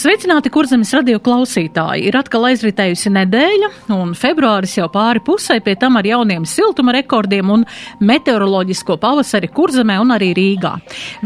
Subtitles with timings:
[0.00, 2.06] Sveicināti, kurzemes radio klausītāji!
[2.08, 7.50] Ir atkal aizritējusi nedēļa, un februāris jau pāri pusē, pie tam ar jauniem siltuma rekordiem
[7.52, 7.66] un
[8.08, 10.70] meteoroloģisko pavasari kurzemē un arī Rīgā.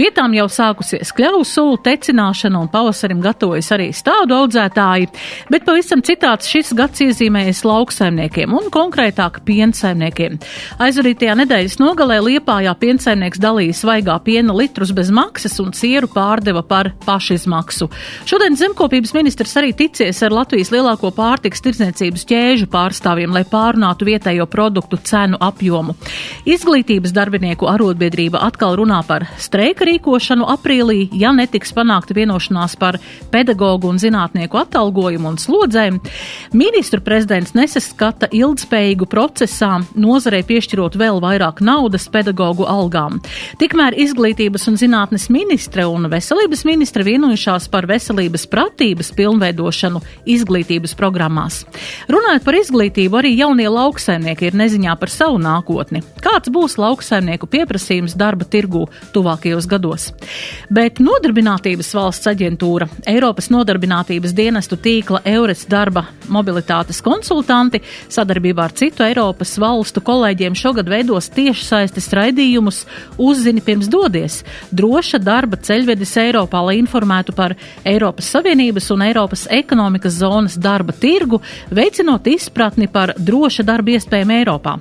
[0.01, 5.07] Vietām jau sākusies kļavu sulu tecināšana, un pavasarim gatavojas arī stādu audzētāji,
[5.55, 10.41] bet pavisam citāds šis gads iezīmējas lauksaimniekiem un konkrētāk piensaimniekiem.
[10.83, 16.91] Aizvarītajā nedēļas nogalē Liepājā piensaimnieks dalīja svaigā piena litrus bez maksas un sieru pārdeva par
[17.07, 17.93] pašizmaksu.
[18.27, 24.47] Šodien zemkopības ministrs arī ticies ar Latvijas lielāko pārtiks tirdzniecības ķēžu pārstāvjiem, lai pārunātu vietējo
[24.49, 25.97] produktu cenu apjomu.
[26.49, 32.99] Izglītības darbinieku arotbiedrība atkal runā par streika rīkošanu aprīlī, ja netiks panākta vienošanās par
[33.35, 36.01] pedagoģu un zinātnieku atalgojumu un slodzēm.
[36.57, 43.21] Ministru prezidents nesaskata ilgspējīgu procesā nozarei piešķirot vēl vairāk naudas pedagoģu algām.
[43.61, 51.63] Tikmēr izglītības un zinātnes ministre un veselības ministre vienojušās par veselības pratības pilnveidošanu izglītības programmās.
[52.11, 56.03] Runājot par izglītību, arī jaunie lauksaimnieki ir neziņā par savu nākotni.
[56.25, 60.11] Kāds būs lauksaimnieku pieprasījums darba tirgū tuvākajos gados?
[60.75, 67.81] Bet Nodarbinātības valsts aģentūra, Eiropas nodarbinātības dienestu tīkla Eures darba mobilitātes konsultanti
[68.13, 72.85] sadarbībā ar citu Eiropas valstu kolēģiem šogad veidos tiešsaistes raidījumus
[73.21, 74.43] Uzzini pirms dodies-
[74.79, 81.39] droša darba ceļvedis Eiropā, lai informētu par Eiropas Savienības un Eiropas ekonomikas zonas darba tirgu,
[81.71, 84.73] veicinot izpratni par droša darba iespējām Eiropā.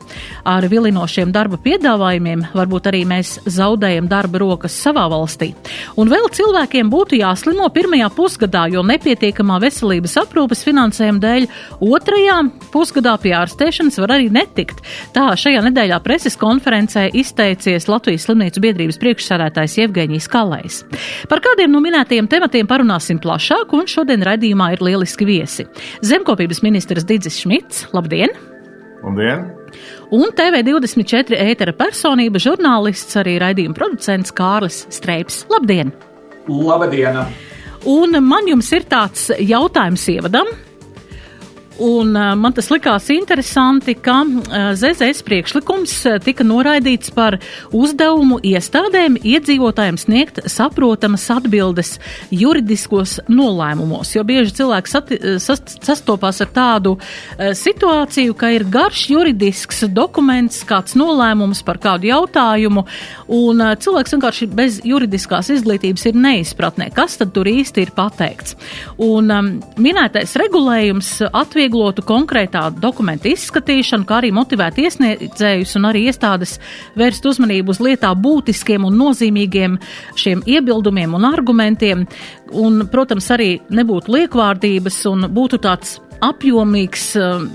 [0.49, 5.51] Ar vilinošiem darba piedāvājumiem varbūt arī mēs zaudējam darba rokas savā valstī.
[6.01, 11.45] Un vēl cilvēkiem būtu jāslimo pirmajā pusgadā, jo nepietiekamā veselības aprūpes finansējuma dēļ
[11.85, 12.39] otrajā
[12.73, 14.81] pusgadā pie ārstēšanas var arī netikt.
[15.13, 20.81] Tā šajā nedēļā preses konferencē izteicies Latvijas slimnīcu biedrības priekšsādātājs Jevgeņijs Kalējs.
[21.29, 23.42] Par kādiem no minētajiem tematiem parunāsim plašāk,
[23.77, 25.67] un šodien raidījumā ir lieliski viesi.
[26.05, 28.33] Zemkopības ministrs Digis Šmits, labdien!
[29.03, 29.49] Labdien!
[30.13, 35.43] Un TV24 ētera personība, žurnālists, arī raidījuma producents Kārlis Streips.
[35.51, 35.91] Labdien!
[36.47, 37.23] Labdien!
[37.89, 40.47] Un man jums ir tāds jautājums ievadam.
[41.79, 47.39] Un uh, man tas likās interesanti, ka uh, ZZS priekšlikums tika noraidīts par
[47.73, 51.95] uzdevumu iestādēm iedzīvotājiem sniegt saprotamas atbildes
[52.29, 59.07] juridiskos nolēmumos, jo bieži cilvēki sati, sast, sastopās ar tādu uh, situāciju, ka ir garš
[59.15, 62.85] juridisks dokuments, kāds nolēmums par kādu jautājumu,
[63.33, 68.59] un uh, cilvēks vienkārši bez juridiskās izglītības ir neizpratnē, kas tad tur īsti ir pateikts.
[69.01, 69.51] Un um,
[69.81, 76.57] minētais regulējums atvieglo atvieglotu konkrētā dokumenta izskatīšanu, kā arī motivētu iesniedzējus un arī iestādes
[76.99, 79.77] vērst uzmanību uz lietā būtiskiem un nozīmīgiem
[80.19, 82.05] šiem iebildumiem un argumentiem,
[82.51, 87.47] un, protams, arī nebūtu liekvārdības un būtu tāds apjomīgs uh,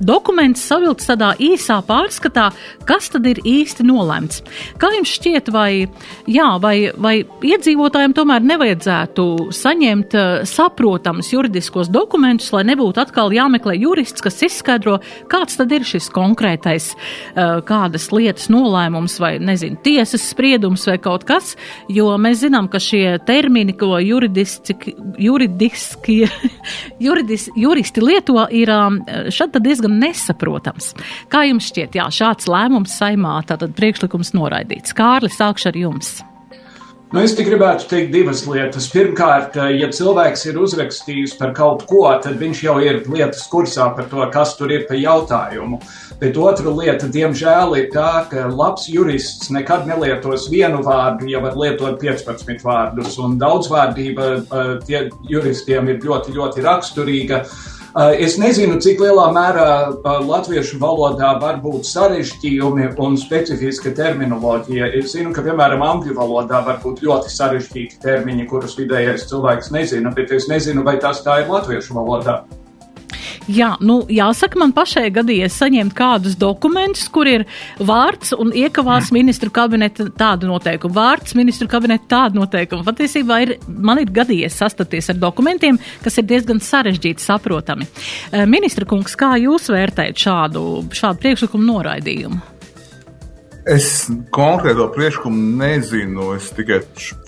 [0.00, 2.48] dokuments savilkts tādā īsā pārskatā,
[2.88, 4.42] kas tad ir īsti nolemts.
[4.80, 5.86] Kā jums šķiet, vai,
[6.30, 13.76] jā, vai, vai iedzīvotājiem tomēr nevajadzētu saņemt uh, saprotamus juridiskos dokumentus, lai nebūtu atkal jāmeklē
[13.78, 14.98] jurists, kas izskaidro,
[15.32, 21.26] kāds tad ir šis konkrētais, uh, kādas lietas nolēmums vai, nezinu, tiesas spriedums vai kaut
[21.28, 21.54] kas,
[21.92, 26.22] jo mēs zinām, ka šie termini, ko juridiski, juridiski,
[27.06, 29.00] juridis, juristi lieto, ir um,
[29.32, 30.92] šad diezgan nesaprotams.
[31.32, 34.96] Kā jums šķiet, jā, šāds lēmums saimā, tātad priekšlikums noraidīts.
[34.96, 36.18] Kārli, sākšu ar jums.
[37.12, 38.86] Nu, es te gribētu teikt divas lietas.
[38.88, 44.06] Pirmkārt, ja cilvēks ir uzrakstījis par kaut ko, tad viņš jau ir lietas kursā par
[44.08, 45.76] to, kas tur ir pa jautājumu.
[46.22, 51.60] Bet otra lieta, diemžēl, ir tā, ka labs jurists nekad nelietos vienu vārdu, ja var
[51.60, 53.20] lietot 15 vārdus.
[53.20, 54.32] Un daudzvārdība
[54.88, 57.42] tie juristiem ir ļoti, ļoti raksturīga.
[57.92, 59.66] Es nezinu, cik lielā mērā
[60.24, 64.88] latviešu valodā var būt sarežģījumi un specifiska terminoloģija.
[64.96, 70.14] Es zinu, ka, piemēram, angļu valodā var būt ļoti sarežģīti termini, kurus vidējais cilvēks nezina,
[70.16, 72.40] bet es nezinu, vai tas tā ir latviešu valodā.
[73.50, 77.44] Jā, nu, jāsaka, man pašai gadījies saņemt kādus dokumentus, kur ir
[77.82, 82.86] vārds un iekavās ministru kabineta tādu noteikumu, vārds ministru kabineta tādu noteikumu.
[82.86, 87.88] Patiesībā ir, man ir gadījies sastapties ar dokumentiem, kas ir diezgan sarežģīti saprotami.
[88.46, 92.42] Ministra kungs, kā jūs vērtējat šādu, šādu priekšlikumu noraidījumu?
[93.62, 96.32] Es konkrēto priekšlikumu nezinu.
[96.34, 96.80] Es tikai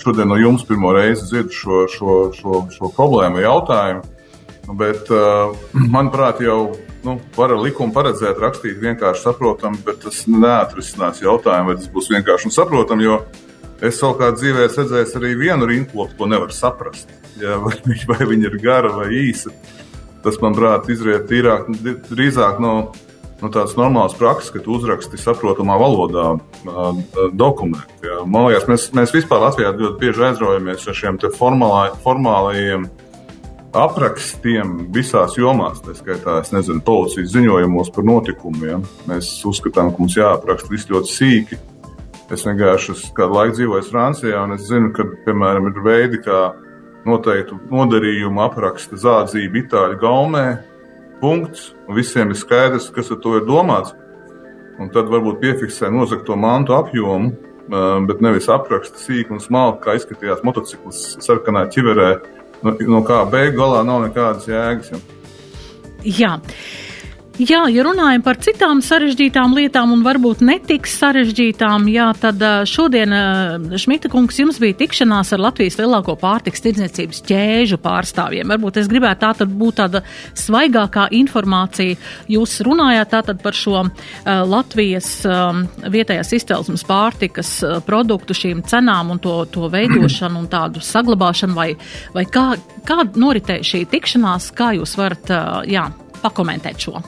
[0.02, 4.13] šodien no jums pirmo reizi dzirdu šo, šo, šo, šo problēmu jautājumu.
[4.64, 6.74] Bet, uh, manuprāt, jau
[7.04, 12.08] nu, var ar likumu paredzēt, rakstīt vienkārši saprotami, bet tas neatrisinās jautājumu, vai tas būs
[12.14, 13.04] vienkārši un saprotami.
[13.04, 13.20] Jo
[13.84, 17.10] es savukārt dzīvē esmu redzējis arī vienu rindkopu, ko nevar saprast.
[17.40, 17.76] Ja, vai,
[18.08, 19.52] vai viņa ir gara vai īsa.
[20.24, 21.68] Tas, manuprāt, izriet tīrāk,
[22.10, 22.76] drīzāk no.
[23.42, 27.00] Nu, tāds normāls prakses, ka tu uzraksti saprotamā valodā uh,
[27.34, 27.98] dokumentu.
[28.06, 28.22] Jā.
[28.24, 32.86] Man liekas, mēs, mēs vispār Latvijā ļoti bieži aizraujamies ar šiem formālajiem
[33.74, 38.84] aprakstiem visās jomās, tā skaitā, nezinu, policijas ziņojumos par notikumiem.
[39.10, 41.58] Mēs uzskatām, ka mums jāapraksta viss ļoti sīki.
[42.32, 46.54] Es vienkārši kādu laiku dzīvojis Francijā, un es zinu, ka, piemēram, ir veidi, kā
[47.04, 50.46] noteiktu nodarījumu apraksta zādzību itāļu gaumē,
[51.20, 53.92] punkts, un visiem ir skaidrs, kas ar to ir domāts.
[54.80, 57.34] Un tad varbūt piefiksē nozagto mantu apjomu,
[58.08, 62.08] bet nevis apraksta sīk un smalki, kā izskatījās motociklis sarkanā ķiverē,
[62.64, 64.94] no, no kā beigu galā nav nekādas jēgas.
[66.04, 66.38] Jā.
[67.34, 72.38] Jā, ja runājam par citām sarežģītām lietām un varbūt netiks sarežģītām, jā, tad
[72.70, 73.10] šodien
[73.74, 78.52] Šmita kungs jums bija tikšanās ar Latvijas lielāko pārtiks tirdzniecības ķēžu pārstāvjiem.
[78.54, 80.04] Varbūt es gribētu tā tad būt tāda
[80.38, 81.96] svaigākā informācija.
[82.30, 83.90] Jūs runājāt tātad par šo uh,
[84.46, 90.84] Latvijas um, vietējās izcelsmes pārtikas uh, produktu šīm cenām un to, to veidošanu un tādu
[90.86, 91.72] saglabāšanu vai,
[92.14, 92.52] vai kā,
[92.86, 95.88] kā noritēja šī tikšanās, kā jūs varat, uh, jā,
[96.22, 97.02] pakomentēt šo?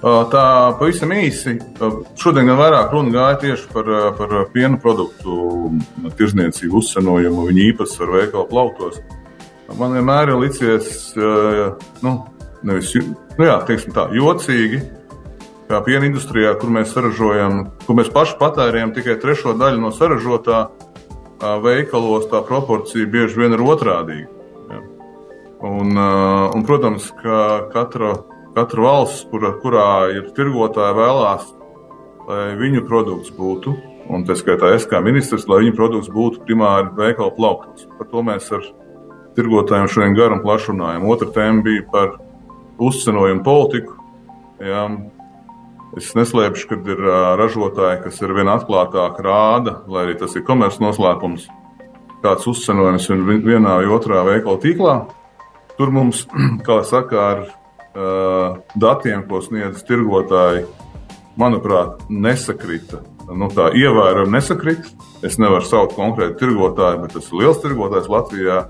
[0.00, 0.42] Tā
[0.80, 1.58] pavisam īsi.
[2.16, 5.74] Šodien gan vairāk runa gāja tieši par, par piena produktu
[6.16, 9.02] tirzniecību, uzcenojumu, viņa īpatsvaru veikalu plautos.
[9.76, 11.12] Man vienmēr ir licies,
[12.00, 12.14] nu,
[12.66, 12.94] nevis,
[13.36, 14.80] nu jā, teiksim tā, jocīgi,
[15.68, 20.64] kā piena industrijā, kur mēs saražojam, kur mēs paši patērējam tikai trešo daļu no saražotā
[21.62, 24.32] veikalos, tā proporcija bieži vien ir otrādīga.
[25.60, 28.14] Un, un, protams, ka katra
[28.56, 31.46] katra valsts, kura, kurā ir tirgotāji, vēlās,
[32.28, 33.74] lai viņu produkts būtu,
[34.10, 37.86] un tā skaitā es kā ministrs, lai viņu produkts būtu primāri veikalu plauktos.
[37.98, 38.66] Par to mēs ar
[39.38, 41.06] tirgotājiem šodien garu un plašu runājam.
[41.10, 42.18] Otra tēma bija par
[42.80, 43.96] uzcenojumu politiku.
[44.60, 44.88] Jā.
[45.98, 47.00] Es neslēpšu, ka ir
[47.40, 51.48] ražotāji, kas ar vien atklātāk rāda, lai arī tas ir komerces noslēpums,
[52.22, 54.94] kāds uzcenojums ir vienā vai otrā veikala tīklā.
[55.78, 56.28] Tur mums,
[56.66, 57.42] kā saka, ar
[57.94, 60.66] datiem, ko sniedz tirgotāji,
[61.40, 63.02] manuprāt, nesakrita.
[63.30, 64.90] Nu, tā ievērojami nesakrita.
[65.26, 68.60] Es nevaru saukt konkrēti tirgotāju, bet tas ir liels tirgotājs Latvijā,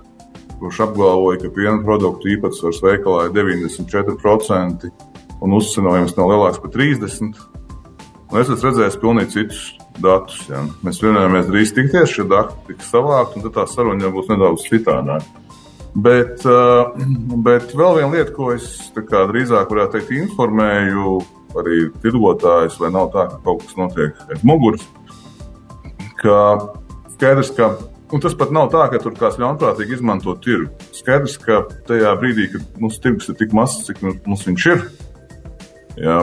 [0.60, 4.90] kurš apgalvoja, ka piena produktu īpatsvars veikalā ir 94%
[5.40, 7.46] un uzcenojums nav lielāks par 30%.
[8.30, 9.62] Un es esmu redzējis pilnīgi citus
[9.98, 10.42] datus.
[10.50, 10.62] Ja.
[10.86, 15.39] Mēs vienojāmies drīz tikties, šie dati tiks savākti, un tad tā saruna būs nedaudz citādāka.
[15.90, 16.92] Bet, uh,
[17.42, 21.16] bet vēl viena lieta, ko es drīzāk varētu teikt, informēju
[21.58, 24.84] arī tirgotājus, lai nav tā, ka kaut kas notiek aiz muguras.
[26.20, 26.36] Ka
[27.16, 27.72] skaidrs, ka
[28.22, 30.70] tas pat nav tā, ka tur kāds ļaunprātīgi izmanto tirgu.
[30.94, 34.86] Skaidrs, ka tajā brīdī, kad mums tirgus ir tik mazs, cik mums viņš ir,
[35.98, 36.20] jā,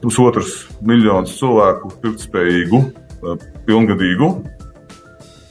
[0.00, 2.82] pusotrs miljonus cilvēku pirktspējīgu,
[3.68, 4.30] pilngadīgu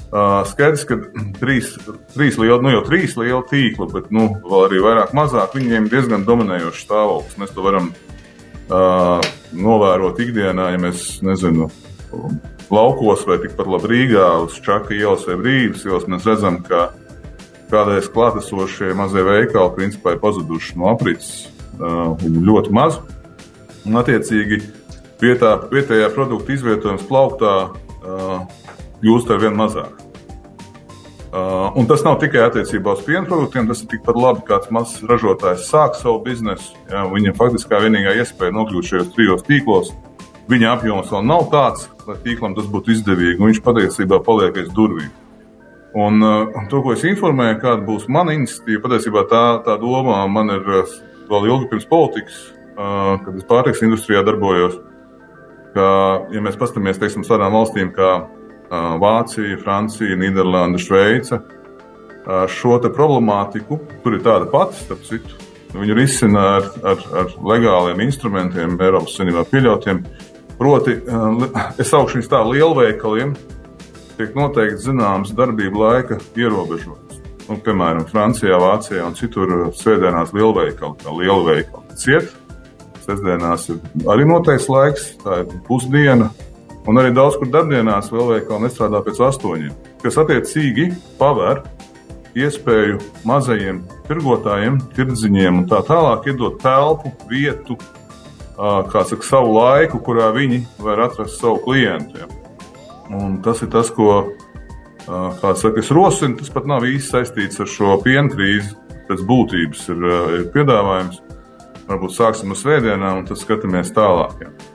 [0.09, 0.95] Uh, skaidrs, ka
[1.37, 1.75] trīs,
[2.16, 5.92] trīs lieli, nu jau trīs lieli tīkli, bet nu, vēl arī vairāk mazāk, viņiem ir
[5.92, 7.35] diezgan dominējošs stāvoklis.
[7.37, 9.19] Mēs to varam uh,
[9.54, 11.69] novērot ikdienā, ja mēs, nezinu,
[12.73, 16.87] laukos vai tikpat labi Rīgā uz Čaka ielas vai Brīvas ielas, mēs redzam, ka
[17.69, 22.97] kādreiz klātesošie mazie veikali principā ir pazuduši no aprits uh, ļoti maz.
[23.85, 24.63] Un, attiecīgi,
[25.21, 28.42] vietā, vietējā produkta izvietojums plauktā uh,
[29.01, 30.06] kļūst ar vien mazāk.
[31.29, 35.03] Uh, un tas nav tikai attiecībā uz piena produktiem, tas ir tikpat labi, kāds mazs
[35.06, 36.73] ražotājs sāk savu biznesu.
[36.89, 39.91] Ja, viņam faktiski vienīgā iespēja nokļūt šajos trijos tīklos.
[40.49, 44.71] Viņa apjoms vēl nav tāds, lai tīklam tas būtu izdevīgi, un viņš patiesībā paliek aiz
[44.73, 45.11] durvīm.
[46.01, 50.49] Un, uh, to, ko es informēju, kāda būs mana iniciatīva, patiesībā tā, tā doma man
[50.57, 50.97] ir uh,
[51.29, 52.41] vēl ilgi pirms politikas,
[52.73, 54.81] uh, kad es pārtiks industrijā darbojos.
[55.77, 55.85] Ka,
[56.33, 58.15] ja mēs paskatāmies, teiksim, tādām valstīm kā
[58.69, 61.42] Vācija, Francija, Nīderlanda, Šveice.
[62.54, 65.38] Šo problemātiku, tur ir tāda pati, starp citu,
[65.73, 70.04] viņi risina ar, ar, ar legāliem instrumentiem, Eiropas Savienībā pieļautiem.
[70.59, 70.99] Proti,
[71.81, 73.33] es augšu tā lielveikaliem,
[74.19, 77.21] tiek noteikti zināms darbību laika ierobežojums.
[77.49, 82.35] Nu, piemēram, Francijā, Vācijā un citur svētdienās lielveikali, kā lielveikali ciet.
[83.07, 83.80] Sestdienās ir
[84.11, 86.30] arī noteikts laiks, tā ir pusdiena,
[86.88, 91.64] Un arī daudz kur darbdienās lielveikali nestrādā pēc astoņiem, kas attiecīgi paver
[92.40, 97.78] iespēju mazajiem tirgotājiem, tirdziņiem un tā tālāk iedot telpu, vietu,
[98.59, 102.21] kā saka, savu laiku, kurā viņi var atrast savu klientu.
[102.21, 102.30] Ja.
[103.19, 104.30] Un tas ir tas, ko,
[105.07, 108.76] saka, es rosinu, tas pat nav īsti saistīts ar šo piena krīzi.
[109.09, 110.04] Pēc būtības ir,
[110.38, 111.24] ir piedāvājums.
[111.90, 114.44] Varbūt sāksim ar svētdienām, un tad skatāmies tālāk.
[114.44, 114.69] Ja.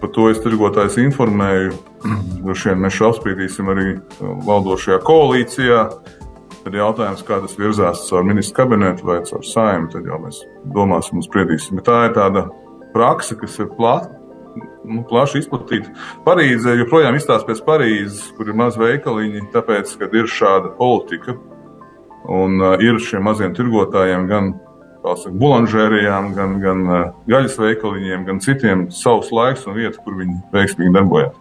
[0.00, 1.74] Par to es tirgotājs informēju.
[2.44, 5.82] Droši vien mēs šo apspriedīsim arī uh, valdošajā koalīcijā.
[6.60, 10.42] Tad jautājums, kā tas virzās caur ministru kabinetu vai caur saimnu, tad jau mēs
[10.74, 11.78] domāsim un spriedīsim.
[11.80, 12.46] Bet tā ir tāda
[12.94, 14.16] praksa, kas ir plata.
[14.90, 15.92] Nu, plaši izplatīta.
[16.24, 21.36] Parīzē joprojām izstāsta pēc Parīzes, kur ir maz veikaliņi, tāpēc, ka ir šāda politika.
[22.30, 24.50] Un uh, ir šiem maziem tirgotājiem gan
[25.02, 30.40] saka, bulanžērijām, gan, gan eh, gaļas veikaliņiem, gan citiem savs laiks un vieta, kur viņi
[30.54, 31.38] veiksmīgi darbojas.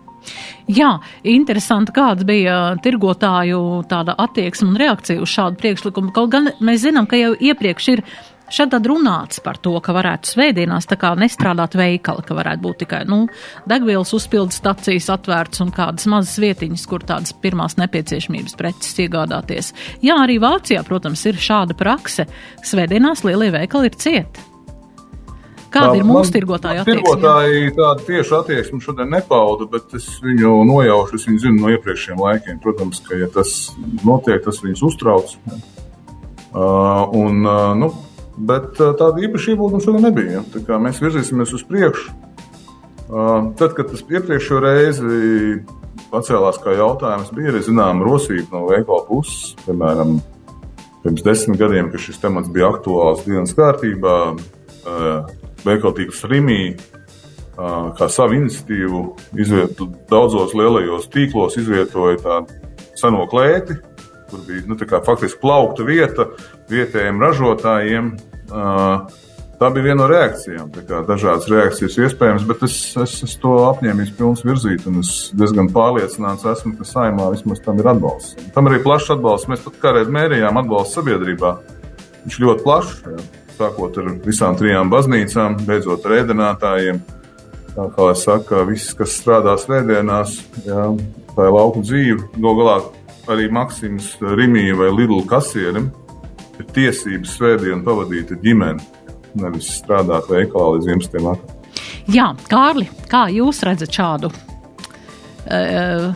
[0.70, 6.12] Jā, interesanti, kāda bija tirgotāju tāda attieksme un reakcija uz šādu priekšlikumu.
[6.14, 8.04] Kaut gan mēs zinām, ka jau iepriekš ir
[8.50, 12.82] Šad tad runāts par to, ka varētu svētdienās tā kā nestrādāt veikali, ka varētu būt
[12.84, 13.22] tikai, nu,
[13.70, 19.74] degvielas uzpildes stacijas atvērts un kādas mazas vietiņas, kur tādas pirmās nepieciešamības preces iegādāties.
[20.06, 22.26] Jā, arī Vācijā, protams, ir šāda prakse.
[22.66, 24.50] Svētdienās lielie veikali ir cieti.
[25.70, 27.04] Kāda ir mūsu tirgotāja attieksme?
[27.06, 32.24] Tirgotāji tādu tiešu attieksmi šodien nepauda, bet es viņu nojaušu, es viņu zinu no iepriekšējiem
[32.24, 32.62] laikiem.
[32.64, 33.56] Protams, ka ja tas
[34.02, 35.36] notiek, tas viņus uztrauc.
[36.50, 37.92] Uh, un, uh, nu,
[38.40, 40.42] Bet tāda īpaša iebūve šodien nebija.
[40.42, 40.80] Ja?
[40.80, 42.14] Mēs virzīsimies uz priekšu.
[43.10, 45.62] Tad, kad tas iepriekšējo reizi
[46.10, 49.56] pacēlās kā jautājums, bija arī zināma rosība no veikala puses.
[49.66, 50.20] Piemēram,
[51.04, 54.16] pirms desmit gadiem, kad šis temats bija aktuāls dienas kārtībā,
[55.66, 56.62] veikala tīkls Rimī
[57.98, 59.04] kā savu iniciatīvu
[59.42, 62.60] izvieto, daudzos lielajos tīklos izvietoja tādu
[63.00, 63.76] seno klēti,
[64.30, 66.30] kur bija nu, faktiski plaukta vieta
[66.70, 68.12] vietējiem ražotājiem
[69.60, 70.70] Tā bija viena no reakcijām.
[71.08, 76.78] Dažādas reakcijas iespējams, bet es, es, es to apņēmības pilns virzīt, es diezgan pārliecināts esmu,
[76.80, 78.40] ka saimā vismaz tam ir atbalsts.
[78.56, 79.50] Tam arī plašs atbalsts.
[79.52, 81.52] Mēs pat kādreiz mērījām atbalstu sabiedrībā.
[82.24, 83.28] Viņš ļoti plašs, jā.
[83.60, 87.04] sākot ar visām trijām baznīcām, beidzot ar ēdinātājiem.
[87.76, 90.88] Tā kā es saku, viss, kas strādā svētdienās, jā,
[91.36, 92.32] tā ir lauku dzīve.
[92.40, 92.78] Galu galā
[93.36, 95.92] arī Maksims Rimī vai Lidl kasierim
[96.60, 98.86] ir tiesības svētdienu pavadīt ar ģimeni,
[99.40, 101.24] nevis strādāt veikalā līdz 11.
[101.24, 101.56] vakaram.
[102.10, 105.60] Jā, Kārli, kā jūs redzat šādu e,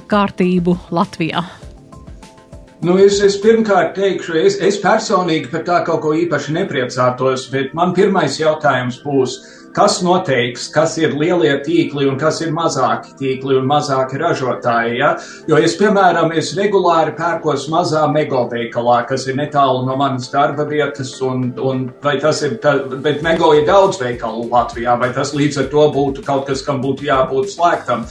[0.10, 1.44] kārtību Latvijā?
[2.84, 7.72] Nu, es, es pirmkārt teikšu, es, es personīgi par tā kaut ko īpaši nepriecātos, bet
[7.78, 9.38] man pirmais jautājums būs,
[9.74, 15.00] kas noteiks, kas ir lielie tīkli un kas ir mazāki tīkli un mazāki ražotāji.
[15.00, 15.14] Ja?
[15.50, 21.16] Jo es, piemēram, es regulāri pērkos mazā megoveikalā, kas ir netālu no manas darba vietas,
[21.26, 25.64] un, un vai tas ir, tā, bet mego ir daudz veikalu Latvijā, vai tas līdz
[25.64, 28.08] ar to būtu kaut kas, kam būtu jābūt slēgtam.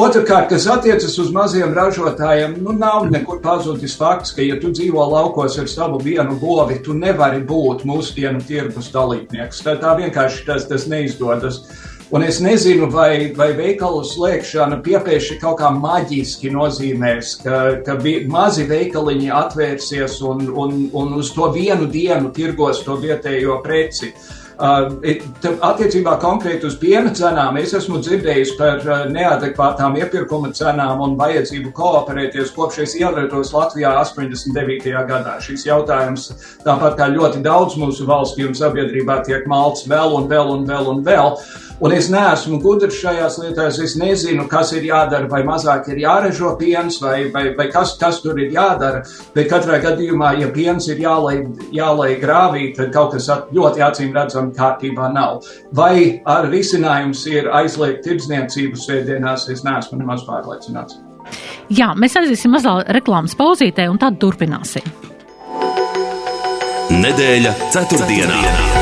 [0.00, 5.02] Otrakārt, kas attiecas uz maziem ražotājiem, nu nav nekur pazudis fakts, ka, ja tu dzīvo
[5.12, 9.62] laukos ar savu vienu govi, tu nevari būt mūsdienu tirgus dalībnieks.
[9.66, 11.64] Tā, tā vienkārši tas, tas neizdodas.
[12.10, 17.94] Un es nezinu, vai, vai veikalu slēgšana piepieši kaut kā maģiski nozīmēs, ka, ka
[18.30, 24.10] mazi veikaliņi atvērsies un, un, un uz to vienu dienu tirgos to vietējo preci.
[24.10, 31.16] Uh, attiecībā konkrēti uz piena cenām es esmu dzirdējis par uh, neadekvātām iepirkuma cenām un
[31.20, 34.92] vajadzību kooperēties kopš es ierados Latvijā 89.
[35.08, 35.38] gadā.
[35.40, 36.28] Šis jautājums,
[36.66, 40.92] tāpat kā ļoti daudz mūsu valstī un sabiedrībā, tiek malts vēl un vēl un vēl
[40.92, 41.34] un vēl.
[41.36, 43.78] Un es neesmu gudrs šajās lietās.
[43.80, 48.20] Es nezinu, kas ir jādara, vai mazāk ir jāražo piens, vai, vai, vai kas, kas
[48.20, 49.00] tur ir jādara.
[49.34, 51.38] Bet katrā gadījumā, ja piens ir jālai,
[51.72, 55.46] jālai grāvī, tad kaut kas ļoti acīm redzami kārtībā nav.
[55.72, 61.00] Vai ar risinājums ir aizliegt tirdzniecību svētdienās, es neesmu nemaz pārliecināts.
[61.72, 64.84] Jā, mēs aiziesim mazā reklāmas pauzītē un tad turpināsim.
[66.90, 68.36] Nedēļa ceturtdienā.
[68.36, 68.79] ceturtdienā.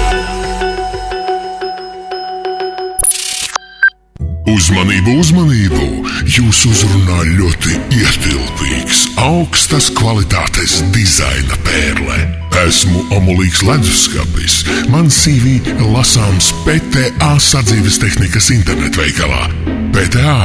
[4.49, 5.87] Uzmanību, uzmanību!
[6.25, 12.17] Jūs uzrunā ļoti ietilpīgs, augstas kvalitātes dizaina pērle.
[12.63, 14.63] Esmu Omulīgs leduskapis.
[14.89, 15.61] Man CV
[15.93, 19.45] lasāms PTA sadzīves tehnikas internetveikalā.
[19.93, 20.39] PTA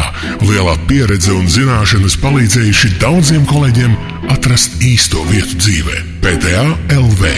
[0.43, 3.95] lielā pieredze un zināšanas palīdzējuši daudziem kolēģiem
[4.35, 6.03] atrast īsto vietu dzīvē.
[6.27, 6.67] PTA
[6.99, 7.33] LV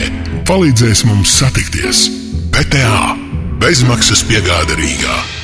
[0.50, 2.08] palīdzēs mums satikties.
[2.56, 3.16] PTA
[3.62, 5.35] bezmaksas piegāde Rīgā.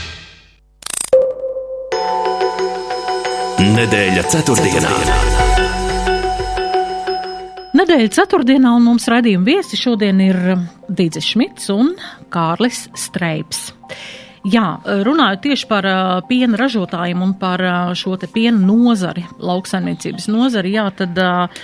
[3.61, 4.91] Nedēļa ceturtdienā.
[7.77, 10.39] Nedēļa ceturtdienā un mums raidījuma viesi šodien ir
[10.89, 11.91] Dīdzes Šmits un
[12.33, 13.67] Kārlis Streips.
[14.49, 14.65] Jā,
[15.05, 15.85] runājot tieši par
[16.25, 17.61] piena ražotājiem un par
[17.93, 21.61] šo te piena nozari, lauksaimniecības nozari, jā, tad uh,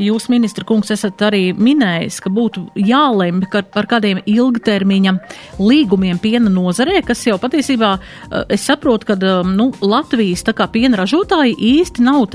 [0.00, 5.12] Jūs, ministra kungs, esat arī minējis, ka būtu jālemj par kādiem ilgtermiņa
[5.60, 11.56] līgumiem piena nozarē, kas jau patiesībā eh, es saprotu, ka eh, nu, Latvijas piena ražotāji
[11.56, 12.28] īsti nav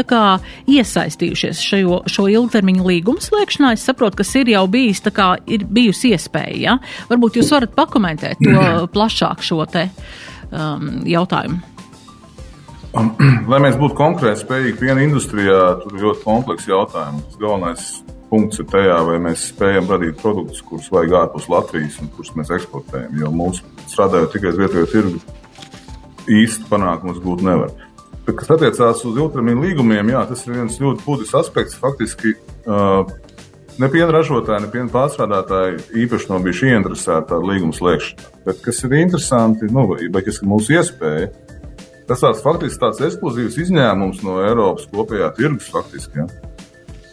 [0.72, 3.74] iesaistījušies šajo, šo ilgtermiņa līgumu slēgšanā.
[3.76, 6.58] Es saprotu, kas ir jau bijis, kā, ir bijusi iespēja.
[6.62, 6.80] Ja?
[7.10, 9.88] Varbūt jūs varat pakomentēt to plašāk šo te
[10.52, 11.75] um, jautājumu.
[13.52, 17.40] Lai mēs būtu konkurēt spējīgi piena industrijā, tur ir ļoti komplekss jautājums.
[17.42, 17.88] Galvenais
[18.30, 22.54] punkts ir tajā, vai mēs spējam radīt produktus, kurus vajag ārpus Latvijas un kurus mēs
[22.56, 23.18] eksportējam.
[23.20, 25.22] Jo mūsu strādājot tikai uz vietējo tirgu,
[26.32, 27.76] īsti panākumus gūt nevar.
[28.26, 31.78] Bet, kas attiecās uz ilgtermiņa līgumiem, jā, tas ir viens ļoti būtisks aspekts.
[31.78, 32.34] Faktiski
[32.66, 33.04] uh,
[33.82, 38.32] ne piena ražotāji, ne piena pārstrādātāji īpaši nav bijuši ieinteresēti tādā līguma slēgšanā.
[38.48, 41.30] Bet kas ir interesanti, nu, vai kas ir mūsu iespēja,
[42.06, 46.22] Tas tāds faktiski tāds ekskluzīvs izņēmums no Eiropas kopējā tirgus faktiski.
[46.22, 46.28] Ja?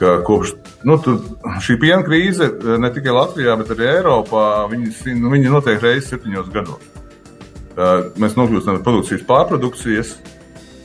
[0.01, 0.57] Ka kopš
[0.89, 0.99] nu,
[1.63, 2.51] šī piena krīze
[2.83, 6.91] ne tikai Latvijā, bet arī Eiropā, viņi, nu, viņi notiek reizes septiņos gados.
[8.21, 10.17] Mēs nokļūstam no produkcijas pārprodukcijas,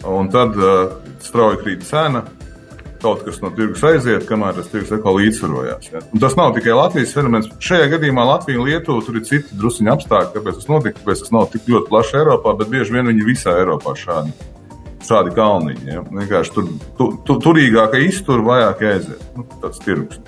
[0.08, 0.56] un tad
[1.26, 2.24] strauji krīt cena,
[3.02, 5.90] kaut kas no tirgus aiziet, kamēr tas tirgus atkal līdzsvarojās.
[5.94, 6.04] Ja?
[6.14, 7.50] Un tas nav tikai Latvijas fenomens.
[7.64, 11.34] Šajā gadījumā Latvija un Lietuva tur ir citi druskuļi apstākļi, kāpēc tas notika, kāpēc tas
[11.36, 14.34] nav tik ļoti plaši Eiropā, bet bieži vien viņi visā Eiropā šādi.
[15.08, 15.86] Šādi kalniņi.
[15.88, 16.02] Ja?
[16.08, 19.30] Vienkārši tur tu, tu, turīgākai iztur, vajag aiziet.
[19.38, 20.20] Nu, tāds tirgus.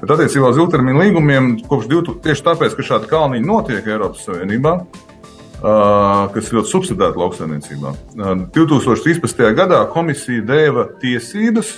[0.00, 4.72] Bet attiecībā uz ilgtermiņa līgumiem, kopš 2000, tieši tāpēc, ka šādi kalniņi notiek Eiropas Savienībā,
[4.80, 7.92] uh, kas ir ļoti subsidēta lauksaimniecībā.
[8.16, 9.44] Uh, 2013.
[9.58, 11.74] gadā komisija deva tiesības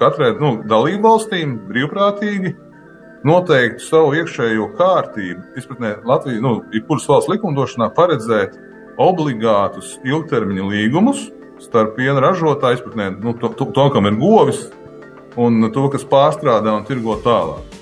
[0.00, 2.54] katrai nu, dalību valstīm brīvprātīgi
[3.26, 5.42] noteikt savu iekšējo kārtību.
[5.58, 8.56] Izpratnē Latvija, nu, jebkuras valsts likumdošanā paredzēt
[8.98, 11.28] obligātus ilgtermiņa līgumus
[11.62, 14.68] starp piena ražotāju, izpratnē, nu, to, to, to, kam ir govis,
[15.38, 17.76] un to, kas pārstrādā un tirgo tālāk.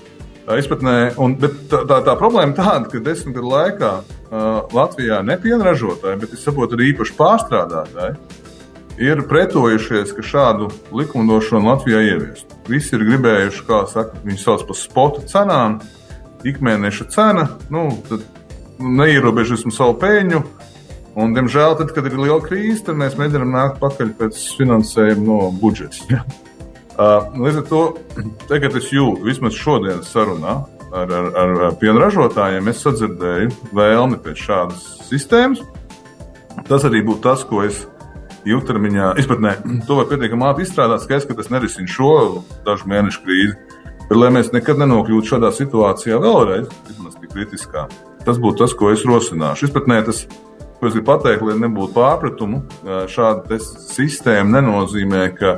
[0.56, 5.36] Izpratnē, un, tā, tā, tā problēma ir tāda, ka desmit gadu laikā uh, Latvijā ne
[5.42, 8.44] piena ražotāji, bet es saprotu arī īpaši pārstrādātāji
[8.98, 12.54] ir pretojušies, ka šādu likumdošanu Latvijā ieviest.
[12.68, 15.80] Visi ir gribējuši, kā saka, viņi sauc par spotu cenām,
[16.46, 17.88] ikmēneša cena, nu,
[18.78, 20.42] neierobežosim savu peļņu.
[21.16, 25.52] Un, diemžēl, tad, kad ir liela krīze, tad mēs mēģinām nākt pakaļ pēc finansējuma no
[25.62, 26.24] budžeta.
[26.96, 27.80] Uh, līdz ar to,
[28.48, 30.54] tagad es jūtu, vismaz šodienas sarunā
[30.96, 35.60] ar, ar, ar piena ražotājiem, es sadzirdēju vēlmi pēc šādas sistēmas.
[36.70, 37.82] Tas arī būtu tas, ko es
[38.46, 39.52] ilgtermiņā izpratnē
[39.88, 41.02] to var pietiekami ātri izstrādāt.
[41.02, 42.10] Skaidrs, ka tas nerisina šo
[42.66, 43.56] dažu mēnešu krīzi.
[44.06, 47.88] Bet, lai mēs nekad nenokļūtu šādā situācijā vēlreiz, vismaz tik kritiskā,
[48.22, 49.66] tas būtu tas, ko es rosināšu.
[49.66, 50.20] Izpratnē tas,
[50.78, 52.60] ko es gribu pateikt, lai nebūtu pārpratumu,
[53.10, 55.56] šāda sistēma nenozīmē, ka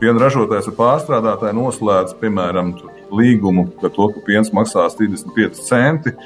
[0.00, 2.74] piena ražotājs ar pārstrādātāju noslēdz, piemēram,
[3.14, 6.16] līgumu par to, ka piens maksās 35 centi,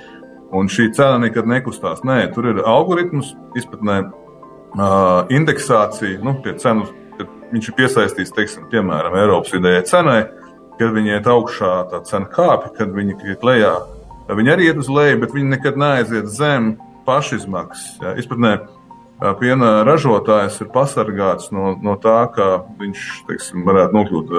[0.56, 2.00] un šī cena nekad nekustās.
[2.00, 4.06] Nē, tur ir algoritms, izpratnē
[4.74, 6.86] uh, indeksācija, nu, pie cenu,
[7.18, 10.18] kad viņš ir piesaistīts, teiksim, piemēram, Eiropas vidējai cenai,
[10.78, 13.76] kad viņi iet augšā, tā cena kāpja, kad viņi iet lejā.
[14.28, 16.74] Viņi arī iet uz leju, bet viņi nekad neaiziet zem
[17.08, 17.96] pašizmaksas.
[18.02, 18.12] Ja?
[18.20, 18.52] Izpratnē,
[19.40, 24.36] piena ražotājs ir pasargāts no, no tā, ka viņš teiksim, varētu nokļūt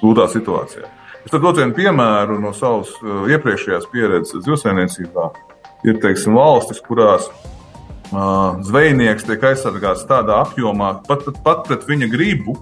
[0.00, 0.88] grūtā situācijā.
[1.22, 2.90] Es tad dotu vienu piemēru no savas
[3.30, 5.28] iepriekšējās pieredzes zivsainiecībā.
[5.86, 7.28] Ir teiksim, valstis, kurās
[8.12, 12.56] zvejnieks tiek aizsargāts tādā apjomā, pat, pat, pret viņa gribu,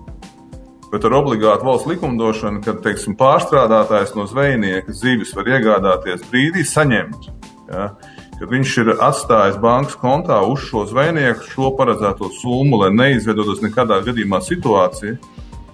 [0.92, 7.30] bet ar obligātu valsts likumdošanu, kad teiksim, pārstrādātājs no zvejnieka zivis var iegādāties brīdī saņemt.
[7.70, 7.92] Ja,
[8.40, 14.00] kad viņš ir atstājis bankas kontā uz šo zvejnieku šo paredzēto summu, lai neizveidotos nekādā
[14.06, 15.18] gadījumā situācija,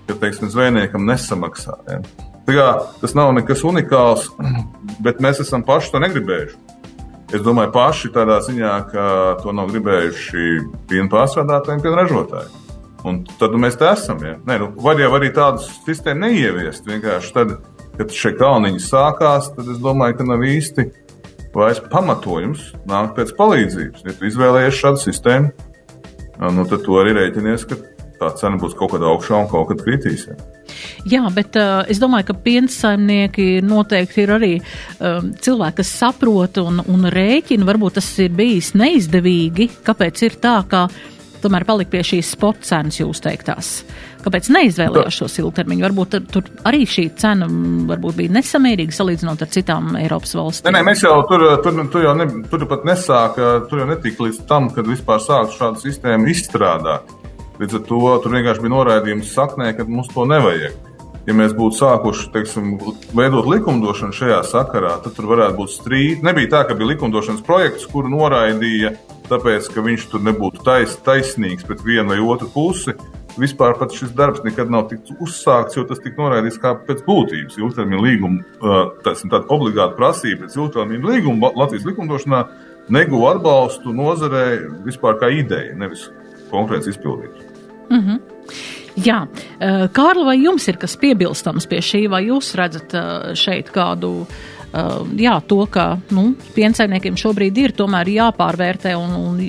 [0.07, 1.77] ka teiksim, zvejniekam nesamaksā.
[1.89, 2.01] Ja.
[2.47, 2.67] Kā,
[3.01, 4.29] tas nav nekas unikāls,
[5.05, 6.61] bet mēs esam paši to negribējuši.
[7.35, 9.07] Es domāju, paši tādā ziņā, ka
[9.41, 10.45] to nav gribējuši
[10.87, 12.53] piena pārstrādātāji piena ražotāji.
[13.07, 14.21] Un tad nu, mēs te esam.
[14.23, 14.37] Ja?
[14.47, 16.87] Nē, nu, var jau arī tādu sistēmu neieviest.
[16.87, 17.57] Vienkārši tad,
[17.99, 20.87] kad šie kalniņi sākās, tad es domāju, ka nav īsti
[21.57, 24.07] vairs pamatojums nākt pēc palīdzības.
[24.07, 25.53] Ja tu izvēlējies šādu sistēmu,
[26.55, 27.79] nu, tad tu arī rēķinies, ka
[28.21, 30.27] tā cena būs kaut kad augšā un kaut kad kritīs.
[30.31, 30.37] Ja?
[31.07, 36.83] Jā, bet uh, es domāju, ka piensaimnieki noteikti ir arī um, cilvēki, kas saprot un,
[36.93, 37.67] un rēķina.
[37.69, 39.71] Varbūt tas ir bijis neizdevīgi.
[39.87, 40.87] Kāpēc ir tā, ka
[41.43, 43.79] tomēr palika pie šīs spot cenas jūs teiktās?
[44.27, 45.85] Kāpēc neizvēlējās šo ilgtermiņu?
[45.85, 47.47] Varbūt tur arī šī cena
[47.87, 50.67] varbūt bija nesamērīga salīdzinot ar citām Eiropas valstīm.
[50.67, 54.27] Nē, nē mēs jau tur, tur, tur jau ne, tur pat nesāka, tur jau netika
[54.27, 57.15] līdz tam, kad vispār sāktu šādu sistēmu izstrādāt.
[57.61, 60.77] Līdz ar to tur vienkārši bija noraidījums saknē, ka mums to nevajag
[61.27, 62.77] ja mēs būtu sākuši teiksim,
[63.17, 66.23] veidot likumdošanu šajā sakarā, tad tur varētu būt strīdi.
[66.27, 68.95] Nebija tā, ka bija likumdošanas projekts, kuru noraidīja,
[69.31, 72.95] tāpēc, ka viņš tur nebūtu tais, taisnīgs pret vienu vai otru pusi.
[73.37, 77.59] Vispār šis darbs nekad nav tiks uzsākts, jo tas tika noraidīts kā pēc būtības.
[77.61, 78.71] Ilgtermiņa līguma,
[79.05, 82.47] tas ir tāda obligāta prasība pēc ilgtermiņa līguma Latvijas likumdošanā,
[82.97, 84.47] neguva atbalstu nozarē
[84.87, 86.07] vispār kā ideja, nevis
[86.49, 87.46] konkrēts izpildījums.
[87.91, 88.21] Mm -hmm.
[88.97, 89.27] Jā,
[89.61, 94.27] eh, Kārli, vai jums ir kas piebilstams pie šī, vai jūs redzat eh, šeit kādu?
[94.73, 99.45] Eh, jā, to, ka nu, piensaimniekiem šobrīd ir tomēr jāpārvērtē un, un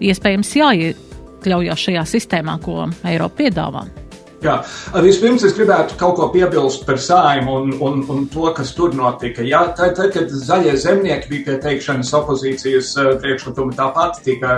[0.00, 4.07] iespējams jāiekļaujās šajā sistēmā, ko Eiropa piedāvā.
[4.38, 4.60] Jā.
[5.02, 9.42] Vispirms es gribētu kaut ko piebilst par sājumu un, un, un to, kas tur notika.
[9.42, 14.54] Jā, tad, tad, kad zaļie zemnieki bija pie teikšanas opozīcijas priekšlikuma, tāpat tika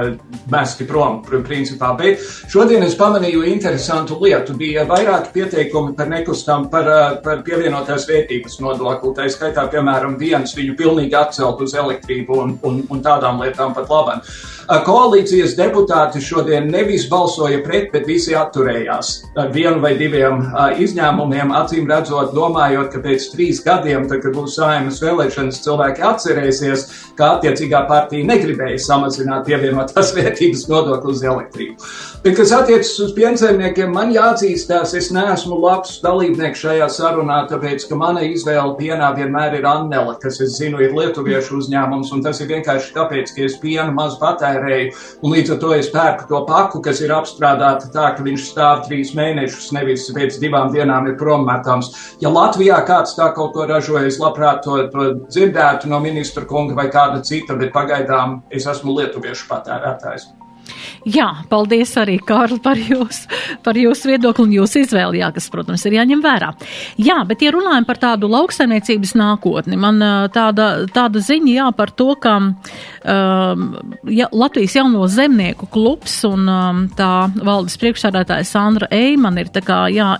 [0.53, 1.95] mesti prom, principā.
[1.97, 2.21] Bet
[2.53, 4.59] šodien es pamanīju interesantu lietu.
[4.61, 6.93] Bija vairāki pieteikumi par nekustam, par,
[7.25, 9.17] par pievienotās vērtības nodokli.
[9.17, 13.89] Tā skaitā, piemēram, viens viņu pilnīgi atcelt uz elektrību un, un, un tādām lietām pat
[13.89, 14.21] labam.
[14.71, 19.17] Koalīcijas deputāti šodien nevis balsoja pret, bet visi atturējās.
[19.71, 20.41] Vienu vai diviem
[20.83, 26.83] izņēmumiem, acīm redzot, domājot, ka pēc trīs gadiem, tad, kad būs saimas vēlēšanas, cilvēki atcerēsies,
[27.15, 31.91] ka attiecīgā partija negribēja samazināt pievienotās vērtības nodokli uz elektrību.
[32.25, 38.01] Bet, kas attiecas uz piensaimniekiem, man jāatzīstās, es neesmu labs dalībnieks šajā sarunā, tāpēc, ka
[38.01, 42.51] mana izvēle pienā vienmēr ir Annela, kas, es zinu, ir lietuviešu uzņēmums, un tas ir
[42.51, 44.91] vienkārši tāpēc, ka es pienu maz patērēju.
[45.23, 48.83] Un līdz ar to es pērku to paku, kas ir apstrādāta tā, ka viņš stāv
[48.89, 51.93] trīs mēnešus, nevis pēc divām dienām ir prommetams.
[52.25, 56.79] Ja Latvijā kāds tā kaut ko ražoja, es labprāt to, to dzirdētu no ministra kunga
[56.79, 60.31] vai kāda cita, bet pagaidām es esmu lietuviešu patērētājs.
[61.09, 63.29] Jā, paldies arī, Kārli, par jūsu,
[63.65, 66.51] par jūsu viedokli un jūsu izvēli, jā, kas, protams, ir jāņem vērā.
[67.01, 70.01] Jā, bet, ja runājam par tādu lauksaimniecības nākotni, man
[70.35, 73.65] tāda, tāda ziņa, jā, par to, ka um,
[74.13, 79.83] ja, Latvijas jauno zemnieku klubs un um, tā valdes priekšsādātāja Sandra Eiman ir tā kā,
[79.93, 80.13] jā,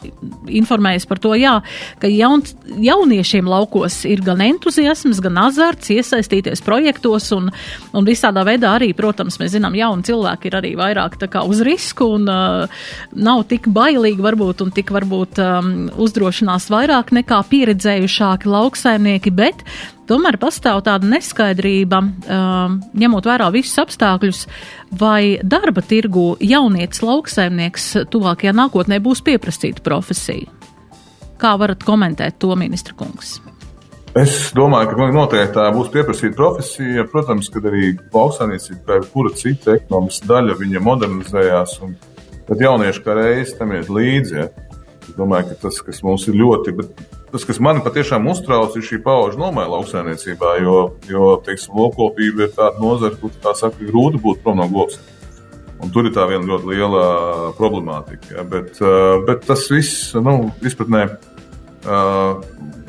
[0.49, 1.59] informējis par to, jā,
[2.01, 2.45] ka jaun,
[2.81, 7.51] jauniešiem laukos ir gan entuziasms, gan azarts iesaistīties projektos un,
[7.93, 12.29] un visādā veidā arī, protams, mēs zinām, jauni cilvēki ir arī vairāk uz risku un
[12.31, 19.65] uh, nav tik bailīgi varbūt un tik varbūt um, uzdrošinās vairāk nekā pieredzējušāki lauksaimnieki, bet
[20.11, 24.47] tomēr pastāv tāda neskaidrība, um, ņemot vērā visus apstākļus,
[24.91, 30.51] vai darba tirgu jaunietis lauksaimnieks tuvākajā nākotnē būs pieprasīta profesija.
[31.41, 33.39] Kā varat komentēt to, ministra kungs?
[34.19, 37.05] Es domāju, ka noteikti tā būs pieprasīta profesija.
[37.13, 41.77] Protams, ka arī lauksaimniecība, kā jebkura cita ekonomikas daļa, viņa modernizējās.
[42.49, 44.35] Tad jaunieši kā reizes tam iet līdzi.
[44.35, 44.49] Ja.
[45.05, 46.75] Es domāju, ka tas, kas mums ir ļoti,
[47.31, 50.57] tas, kas man patiešām uztrauc, ir šī pauģa nomaiņa lauksaimniecībā.
[50.65, 54.99] Jo, jo teiksim, lopkopība ir tāda nozara, kur tā saka, grūti būt prom no govs.
[55.81, 57.05] Un tur ir tā viena ļoti liela
[57.57, 58.35] problemātika.
[58.35, 58.43] Ja.
[58.43, 58.83] Bet,
[59.31, 61.07] bet tas viss, nu, izpratnē
[61.81, 62.43] Uh,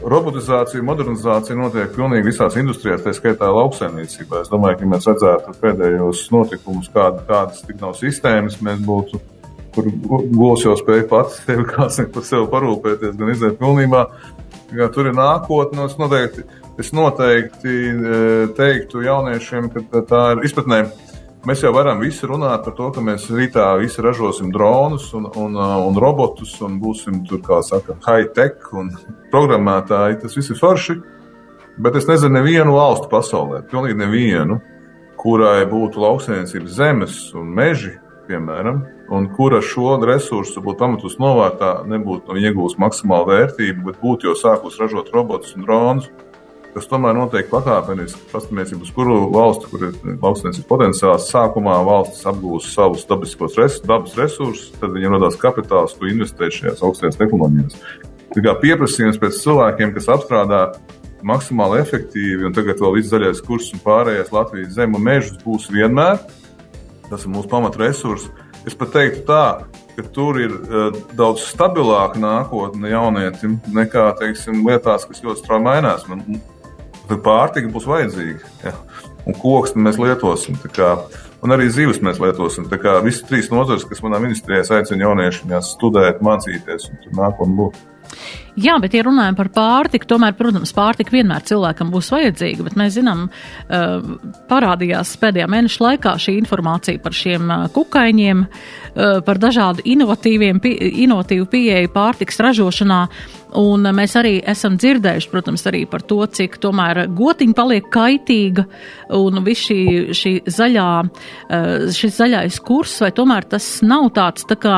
[0.03, 4.41] robotizācija, modernizācija notiek pilnīgi visās industrijās, tā skaitā lauksaimniecībā.
[4.41, 9.21] Es domāju, ka mēs redzētu pēdējos notikumus, kāda, kādas tik nav sistēmas, mēs būtu,
[9.75, 9.87] kur
[10.33, 14.05] govs jau spēja pats tevi kāds par sevi parūpēties, gan iziet pilnībā.
[14.71, 16.43] Kā tur ir nākotne, es noteikti,
[16.79, 17.77] es noteikti
[18.57, 20.85] teiktu jauniešiem, ka tā ir izpratnē
[21.41, 25.55] Mēs jau varam visi runāt par to, ka mēs rītā visi ražosim dronus un, un,
[25.57, 28.91] un robotus un būsim tur, kā saka, high-tech un
[29.33, 30.19] programmētāji.
[30.21, 30.99] Tas viss ir forši.
[31.81, 34.59] Bet es nezinu nevienu valstu pasaulē, pilnīgi nevienu,
[35.17, 37.95] kurai būtu lauksainicības zemes un meži,
[38.29, 44.37] piemēram, un kura šo resursu būtu pametus novārtā, nebūtu iegūst maksimālu vērtību, bet būtu jau
[44.37, 46.11] sākus ražot robotus un dronus
[46.75, 48.21] kas tomēr notiek pakāpeniski.
[48.31, 54.15] Paskatīsimies, uz kuru valsti, kur ir lauksniecības potenciāls, sākumā valsts apgūst savus dabiskos res, dabas
[54.19, 57.79] resursus, tad viņiem radās kapitāls, ko investēt šajās augstajās tehnoloģijās.
[58.31, 60.61] Tā kā pieprasījums pēc cilvēkiem, kas apstrādā
[61.27, 66.21] maksimāli efektīvi, un tagad vēl viss zaļais kurs un pārējais Latvijas zemu mežus būs vienmēr.
[67.09, 68.31] Tas ir mūsu pamatresurss.
[68.67, 69.45] Es pat teiktu tā,
[69.97, 76.05] ka tur ir uh, daudz stabilāka nākotne jaunietim nekā, teiksim, lietās, kas ļoti strauji mainās.
[76.09, 76.23] Man,
[77.19, 78.55] pārtika būs vajadzīga.
[78.63, 78.73] Ja?
[79.27, 80.57] Un koks mēs lietosim.
[80.73, 80.95] Kā,
[81.45, 82.69] un arī zīves mēs lietosim.
[82.71, 87.41] Tā kā visas trīs nozares, kas manā ministrijā aicina jauniešus studēt, mācīties un tur nāk
[87.45, 87.81] un būt.
[88.59, 92.97] Jā, bet, ja runājam par pārtiku, tomēr, protams, pārtika vienmēr cilvēkam būs vajadzīga, bet mēs
[92.97, 94.01] zinām, uh,
[94.49, 101.93] parādījās pēdējā mēneša laikā šī informācija par šiem uh, kukaiņiem, uh, par dažādu inovatīvu pieeju
[101.95, 103.05] pārtiks ražošanā.
[103.59, 108.63] Un mēs arī esam dzirdējuši, protams, arī par to, cik tomēr gotiņa paliek kaitīga
[109.17, 109.81] un viss šī,
[110.15, 110.87] šī zaļā,
[111.97, 114.77] šis zaļais kurs, vai tomēr tas nav tāds tā kā,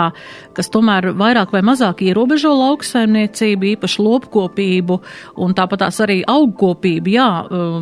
[0.57, 4.97] kas tomēr vairāk vai mazāk ierobežo lauksaimniecību, īpaši lopkopību
[5.45, 7.13] un tāpat tās arī augkopību.
[7.13, 7.27] Jā,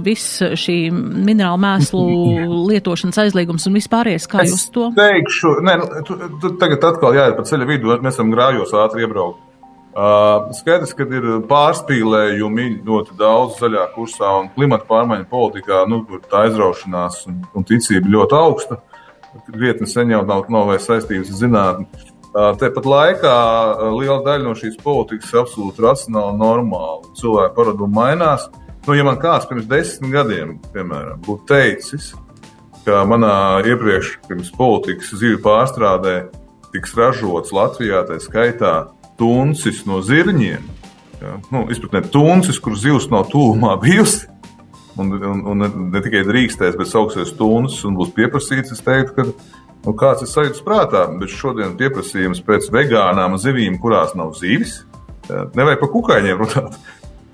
[0.04, 2.04] viss šī minerālu mēslu
[2.72, 4.90] lietošanas aizliegums un vispārējais, kā es jūs to?
[4.98, 9.08] Teikšu, nē, nu, tu, tu tagad atkal jāiet pa ceļa vidu, mēs esam grājos ātri
[9.08, 9.51] iebraukt.
[9.92, 15.84] Skaidrs, ka ir pārspīlējumi ļoti daudz zaļā kursā un klimata pārmaiņu politikā.
[15.92, 18.80] Nu, tā aizraušanās un, un ticība ļoti augsta.
[19.52, 21.88] Vietni sen jau nav, nav vairs saistības ar zinātni.
[21.92, 23.32] Uh, Tāpat laikā
[23.98, 27.10] liela daļa no šīs politikas ir absolūti racionāla normāla.
[27.20, 28.46] Cilvēku paradumi mainās.
[28.88, 32.14] Nu, ja man kāds pirms desmit gadiem, piemēram, būtu teicis,
[32.86, 34.16] ka manā iepriekš
[34.56, 36.16] politikas zivju pārstrādē
[36.72, 38.74] tiks ražots Latvijā, tā skaitā,
[39.22, 40.68] tuncis no zirņiem.
[41.22, 41.38] Ja?
[41.54, 44.28] Nu, izpratnē tuncis, kur zivs nav tūmā bijusi.
[45.00, 48.74] Un, un, un ne tikai drīkstēs, bet sauksies tuncis un būs pieprasīts.
[48.76, 49.28] Es teiktu, ka
[49.86, 54.82] nu, kāds ir sajūta prātā, bet šodien pieprasījums pēc vegānām zivīm, kurās nav zivis,
[55.30, 55.46] ja?
[55.56, 56.82] nevajag par kukaiņiem runāt.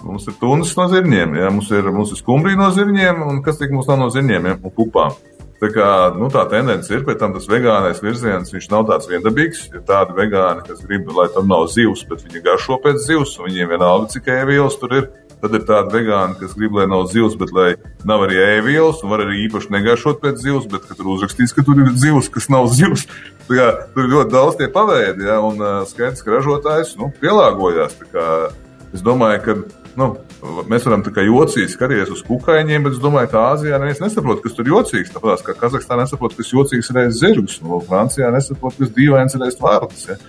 [0.06, 1.50] Mums ir tuncis no zirņiem, ja?
[1.52, 4.60] mums ir, mums ir skumbrija no zirņiem, un kas tik mums nav no zirņiem ja?
[4.62, 5.17] un pupām.
[5.58, 9.63] Tā, kā, nu, tā tendence ir, bet tas vegānais virziens nav tāds viendabīgs.
[9.74, 13.50] Ir tādi vegāni, kas grib, lai tam nav zivs, bet viņi garšo pēc zivs, un
[13.50, 15.08] viņiem vienalga, cik ēvielas tur ir.
[15.38, 17.72] Tad ir tādi vegāni, kas grib, lai nav zivs, bet lai
[18.10, 21.82] nav arī ēvielas, un var arī īpaši negaršot pēc zivs, bet tur uzrakstīts, ka tur
[21.82, 23.06] ir zivs, kas nav zivs.
[23.50, 27.98] Kā, tur ir ļoti daudz tie paveidi, ja, un uh, skaidrs, ka ražotājs nu, pielāgojās.
[28.93, 29.60] Es domāju, ka
[29.97, 30.10] nu,
[30.69, 34.55] mēs varam tikai jocīgi skatīties uz kukaiņiem, bet es domāju, ka Āzijā neviens nesaprot, kas
[34.57, 35.13] tur jocīgs.
[35.15, 40.05] Tāpēc, kā Kazahstānā nesaprot, kas jocīgs ir zirgus, un Francijā nesaprot, kas dīvains ir vārds.
[40.12, 40.19] Ja?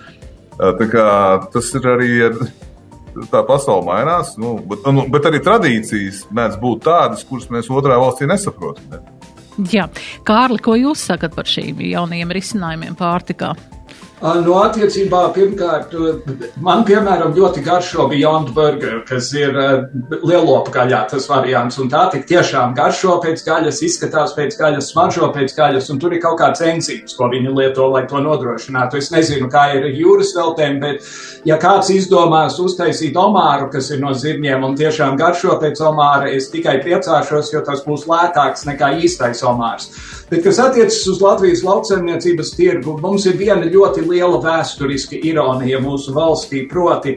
[0.57, 1.05] Tā kā
[1.53, 2.11] tas ir arī.
[3.33, 7.97] Tā pasaule mainās, nu, bet, nu, bet arī tradīcijas mēdz būt tādas, kuras mēs otrā
[7.99, 8.85] valstī nesaprotam.
[8.93, 8.99] Ne?
[9.73, 9.89] Jā,
[10.23, 13.49] Kārli, ko jūs sakat par šīm jaunajiem risinājumiem pārtikā?
[14.19, 15.93] No attiecībā, pirmkārt,
[16.59, 19.55] man, piemēram, ļoti garšo Beyond Burger, kas ir
[20.11, 25.29] lielopu gaļā tas variants, un tā tik tiešām garšo pēc gaļas, izskatās pēc gaļas, smaržo
[25.35, 28.99] pēc gaļas, un tur ir kaut kāds enzīms, ko viņi lieto, lai to nodrošinātu.
[28.99, 31.07] Es nezinu, kā ir jūras veltēm, bet
[31.47, 36.51] ja kāds izdomās uztaisīt omāru, kas ir no zirņiem un tiešām garšo pēc omāra, es
[36.51, 39.93] tikai priecāšos, jo tas būs lētāks nekā īstais omārs.
[40.29, 46.13] Bet, kas attiecas uz Latvijas lauksaimniecības tirgu, mums ir viena ļoti liela vēsturiska ironija mūsu
[46.13, 47.15] valstī, proti,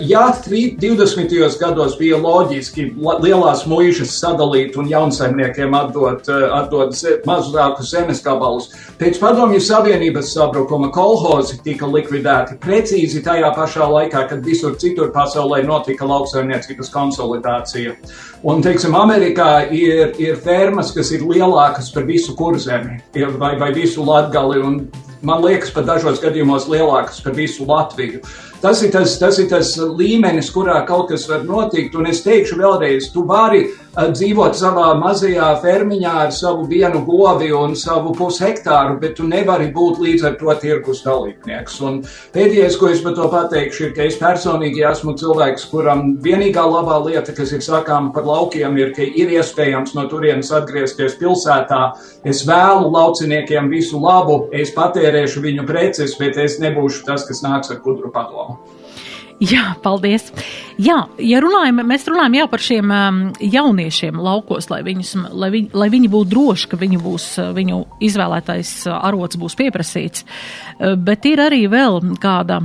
[0.00, 1.58] ja 20.
[1.60, 2.88] gados bija loģiski
[3.22, 6.96] lielās mūžas sadalīt un jaunsaimniekiem atdot, atdot
[7.28, 14.42] mazākus zemes gabalus, pēc padomju savienības sabrukuma kolhozi tika likvidēti precīzi tajā pašā laikā, kad
[14.44, 17.94] visur citur pasaulē notika lauksaimniecības konsolidācija.
[18.42, 23.00] Un, teiksim, Amerikā ir, ir fermas, kas ir lielākas par visu kurzemi
[23.38, 24.80] vai, vai visu latgali, un
[25.22, 28.22] man liekas, pat dažos gadījumos lielākas par visu Latviju.
[28.60, 31.94] Tas ir tas, tas ir tas līmenis, kurā kaut kas var notikt.
[31.96, 37.74] Un es teikšu vēlreiz, tu vari dzīvot savā mazajā fermiņā ar savu vienu govi un
[37.74, 41.80] savu pushektāru, bet tu nevari būt līdz ar to tirgus dalībnieks.
[41.82, 42.00] Un
[42.34, 47.00] pēdējais, ko es par to pateikšu, ir, ka es personīgi esmu cilvēks, kuram vienīgā labā
[47.08, 51.82] lieta, kas ir sakāma par laukiem, ir, ka ir iespējams no turienes atgriezties pilsētā.
[52.22, 57.74] Es vēlu lauciniekiem visu labu, es patērēšu viņu preces, bet es nebūšu tas, kas nāks
[57.74, 58.60] ar kudru padomu.
[59.40, 60.26] Jā, paldies.
[60.80, 65.68] Jā, ja runājam, mēs runājam jā, par šiem um, jauniešiem laukos, lai, viņus, lai, viņi,
[65.76, 70.24] lai viņi būtu droši, ka viņu, būs, uh, viņu izvēlētais uh, arots būs pieprasīts.
[70.24, 72.60] Uh, bet ir arī vēl kāda,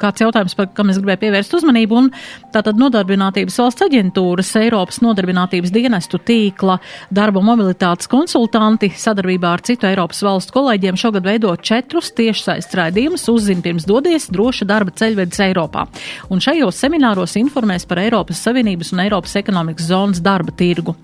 [0.00, 2.10] kāds jautājums, par kam es gribēju pievērst uzmanību, un
[2.52, 6.76] tātad nodarbinātības valsts aģentūras, Eiropas nodarbinātības dienestu tīkla,
[7.14, 13.64] darba mobilitātes konsultanti sadarbībā ar citu Eiropas valstu kolēģiem šogad veido četrus tiešsaistes raidījumus, uzzina
[13.64, 15.86] pirms dodies droša darba ceļvedes Eiropā.
[16.32, 20.96] Un šajos semināros informēs par Eiropas Savienības un Eiropas ekonomikas zonas darba tirgu.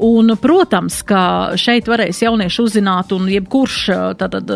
[0.00, 3.80] Un, protams, ka šeit varēs jaunieši uzzināt, un jebkurš
[4.16, 4.48] tātad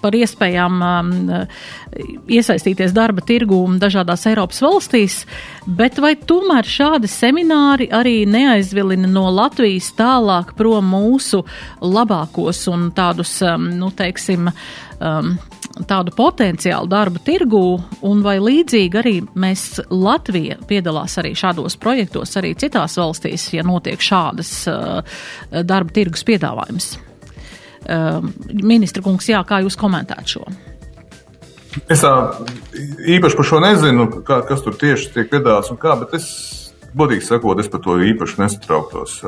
[0.00, 1.10] par iespējām um,
[2.32, 5.18] iesaistīties darba tirgū dažādās Eiropas valstīs,
[5.66, 11.42] bet vai tomēr šādi semināri arī neaizvilina no Latvijas tālāk prom mūsu
[11.84, 14.48] labākos un tādus, nu, teiksim,
[14.96, 15.34] um,
[15.88, 17.64] tādu potenciālu darba tirgū,
[18.06, 24.02] un vai līdzīgi arī mēs Latvija piedalās arī šādos projektos, arī citās valstīs, ja notiek
[24.02, 25.20] šādas uh,
[25.62, 26.90] darba tirgus piedāvājums.
[27.80, 28.18] Uh,
[28.50, 30.44] ministra kungs, jā, kā jūs komentētu šo?
[31.90, 36.26] Es īpaši par šo nezinu, kā, kas tur tieši tiek piedāvāts un kā, bet es,
[36.98, 39.20] godīgi sakot, es par to īpaši nesatrauktos.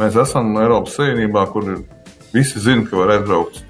[0.00, 1.68] Mēs esam Eiropas Savienībā, kur
[2.32, 3.60] visi zina, ka var aizbraukt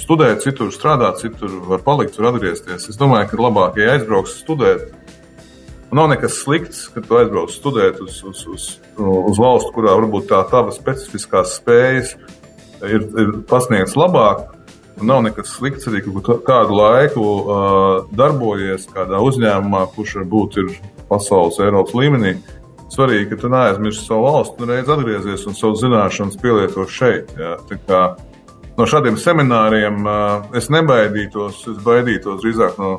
[0.00, 2.88] studēt, citur strādāt, citur var palikt, var atgriezties.
[2.92, 4.90] Es domāju, ka labāk, ja aizbrauks studēt,
[5.94, 10.42] nav nekas slikts, ka tu aizbrauc studēt uz, uz, uz, uz valstu, kurā varbūt tā
[10.50, 12.16] tavas specifiskās spējas
[12.84, 14.52] ir, ir pasniegts labāk.
[14.96, 20.70] Nav nekas slikts arī, ka kādu laiku uh, darbojies kādā uzņēmumā, kurš varbūt ir
[21.10, 22.38] pasaules, Eiropas līmenī.
[22.92, 27.34] Svarīgi, ka tu neaizmirsti savu valsti, un reiz atgriezies un savu zināšanas pielieto šeit.
[27.36, 27.56] Jā.
[27.68, 28.00] Tā kā
[28.78, 30.08] no šādiem semināriem
[30.56, 31.62] es nebaidītos.
[31.72, 32.96] Es baidītos drīzāk no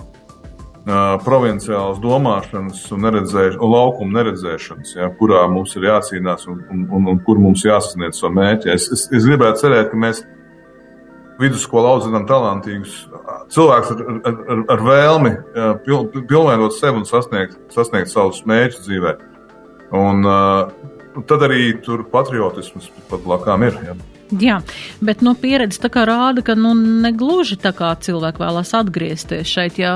[1.25, 7.09] provinciālas domāšanas un, neredzēš, un laukuma neredzēšanas, ja, kurā mums ir jācīnās un, un, un,
[7.11, 8.71] un kur mums jāsasniedz savu mērķi.
[8.71, 10.23] Es, es, es gribētu cerēt, ka mēs
[11.41, 13.01] vidusskolā audzinām talantīgus
[13.53, 15.33] cilvēkus ar, ar, ar, ar vēlmi
[15.85, 19.17] pil, pilnveidot sevi un sasniegt, sasniegt savus mērķus dzīvē.
[19.97, 20.71] Un, uh,
[21.27, 23.77] tad arī tur patriotisms pat blakām ir.
[23.85, 23.97] Ja.
[24.27, 24.57] Jā,
[24.99, 29.79] bet nu, pieredze tā kā rāda, ka nu, negluži tā kā cilvēki vēlās atgriezties šeit.
[29.79, 29.93] Ja,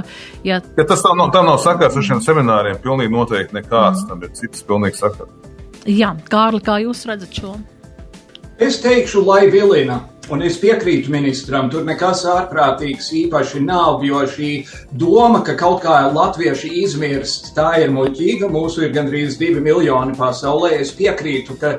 [0.47, 0.61] ja...
[0.77, 2.79] Ja tas tam nav, tam nav sakars ar šiem semināriem.
[2.83, 4.07] Pilnīgi noteikti nekāds mm.
[4.07, 5.35] tam ir cits pilnīgi sakars.
[5.89, 7.57] Jā, Kārli, kā jūs redzat šo?
[8.61, 9.99] Es teikšu, lai vilina.
[10.31, 14.51] Un es piekrītu ministram, tur nekas ārprātīgs īpaši nav, jo šī
[14.95, 18.47] doma, ka kaut kā latvieši izmirst, tā ir muļķīga.
[18.51, 20.69] Mūsu ir gandrīz divi miljoni pasaulē.
[20.79, 21.73] Es piekrītu, ka,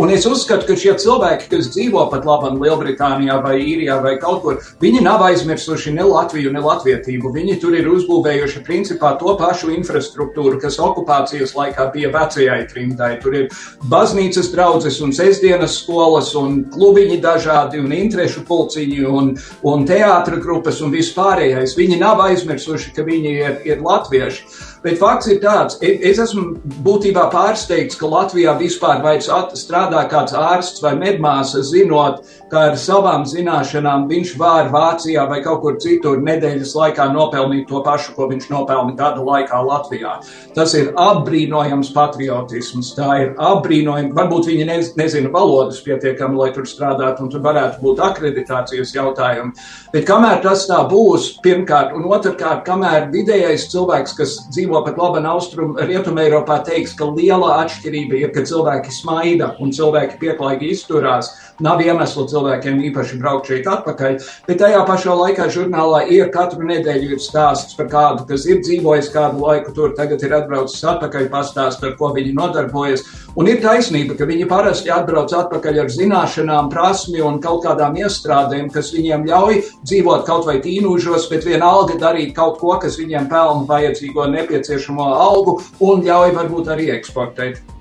[0.00, 4.40] un es uzskatu, ka šie cilvēki, kas dzīvo pat labam Lielbritānijā vai Īrijā vai kaut
[4.46, 7.34] kur, viņi nav aizmirsuši ne Latviju, ne latvietību.
[7.36, 13.12] Viņi tur ir uzbūvējuši principā to pašu infrastruktūru, kas okupācijas laikā bija vecajai trimdai.
[13.20, 13.52] Tur ir
[13.92, 19.32] baznīcas draudzes un sestdienas skolas un klubiņi dažādi un interešu pulciņi un,
[19.68, 21.76] un teātra grupas un vispārējais.
[21.78, 24.44] Viņi nav aizmirsuši, ka viņi ir, ir latvieši.
[24.84, 26.54] Bet fakts ir tāds, es esmu
[26.86, 29.26] būtībā pārsteigts, ka Latvijā vispār vairs
[29.58, 35.60] strādā kāds ārsts vai medmāsa, zinot, ka ar savām zināšanām viņš var Vācijā vai kaut
[35.64, 40.14] kur citur nedēļas laikā nopelnīt to pašu, ko viņš nopelna gada laikā Latvijā.
[40.56, 44.14] Tas ir apbrīnojams patriotisms, tā ir apbrīnojama.
[44.16, 49.52] Varbūt viņi ne, nezina valodas pietiekami, lai tur strādātu, un tur varētu būt akreditācijas jautājumi.
[49.92, 54.98] Bet kamēr tas tā būs, pirmkārt, un otrkārt, kamēr vidējais cilvēks, kas dzīvo dzīvo pat
[55.00, 60.72] labi austrum, rietumē Eiropā, teiks, ka liela atšķirība ir, ka cilvēki smaida un cilvēki pieklājīgi
[60.74, 61.32] izturās.
[61.58, 64.12] Nav iemeslu cilvēkiem īpaši braukt šeit atpakaļ,
[64.46, 69.08] bet tajā pašā laikā žurnālā ir katru nedēļu ir stāsts par kādu, kas ir dzīvojis
[69.10, 73.02] kādu laiku tur, tagad ir atbraucis atpakaļ, pastāst, ar ko viņi nodarbojas.
[73.34, 78.68] Un ir taisnība, ka viņi parasti atbrauc atpakaļ ar zināšanām, prasmi un kaut kādām iestrādēm,
[78.74, 83.66] kas viņiem ļauj dzīvot kaut vai tīnūžos, bet vienalga darīt kaut ko, kas viņiem pelna
[83.66, 85.58] vajadzīgo nepieciešamo algu
[85.90, 87.77] un ļauj varbūt arī eksportēt.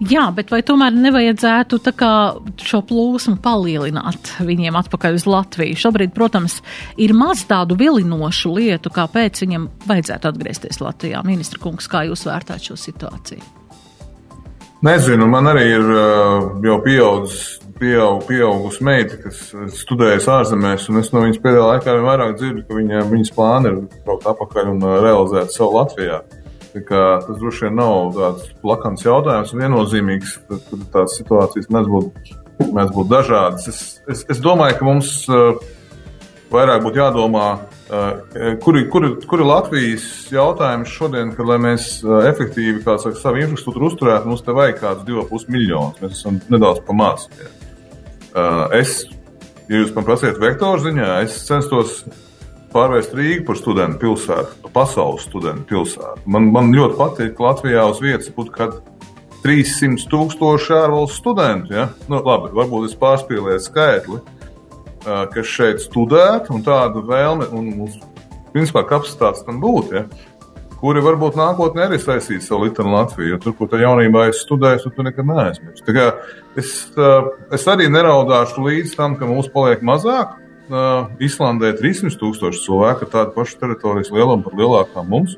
[0.00, 1.76] Jā, bet vai tomēr nevajadzētu
[2.64, 5.76] šo plūsmu palielināt viņiem atpakaļ uz Latviju?
[5.76, 6.62] Šobrīd, protams,
[6.96, 11.20] ir maz tādu vilinošu lietu, kāpēc viņiem vajadzētu atgriezties Latvijā.
[11.28, 13.44] Ministra kungs, kā jūs vērtājat šo situāciju?
[14.88, 19.50] Nezinu, man arī ir uh, jau pieaudzis, pieaug, pieaugusi meita, kas
[19.82, 23.82] studējas ārzemēs, un es no viņas pēdējā laikā vairāk dzirdu, ka viņa, viņas plāni ir
[24.06, 26.22] braukt atpakaļ un uh, realizēt savu Latvijā.
[26.70, 30.36] Tas droši vien nav tāds plakans jautājums, viennozīmīgs.
[30.46, 32.38] Tur tādas situācijas mēs būtu,
[32.70, 33.66] mēs būtu dažādas.
[33.72, 35.58] Es, es, es domāju, ka mums uh,
[36.52, 42.84] vairāk būtu jādomā, uh, kuri, kuri, kuri Latvijas jautājumi šodien, kad, lai mēs uh, efektīvi
[42.86, 45.98] saka, savu infrastruktūru uzturētu, mums te vajag kādus 2,5 miljonus.
[46.04, 47.56] Mēs esam nedaudz pamācījušies.
[48.78, 49.00] Es,
[49.66, 52.04] ja jūs man prasiet vektoru ziņā, es censtos
[52.72, 56.24] pārvērst Rīgu par studentu pilsētu, pasaules studentu pilsētu.
[56.30, 58.78] Man, man ļoti patīk, ka Latvijā uz vietas būtu kad
[59.44, 61.74] 300 tūkstoši ārvalstu studentu.
[61.74, 61.88] Ja?
[62.10, 64.20] Nu, labi, varbūt es pārspīlēju skaitli,
[65.04, 67.96] kas šeit studētu un tādu vēlmi un mums,
[68.52, 69.96] principā, kapacitātes tam būtu.
[69.96, 70.04] Ja?
[70.80, 74.92] Kuri varbūt nākotnē arī saistīs savu litanu Latviju, jo tur, kur tā jaunībā es studēju,
[74.94, 75.96] tur nekad neaizmirstu.
[76.56, 76.70] Es,
[77.52, 80.38] es arī neraudāšu līdz tam, ka mums paliek mazāk,
[80.70, 85.36] uh, Islandē 300 tūkstoši cilvēku ar tādu pašu teritorijas lielumu par lielākām mums,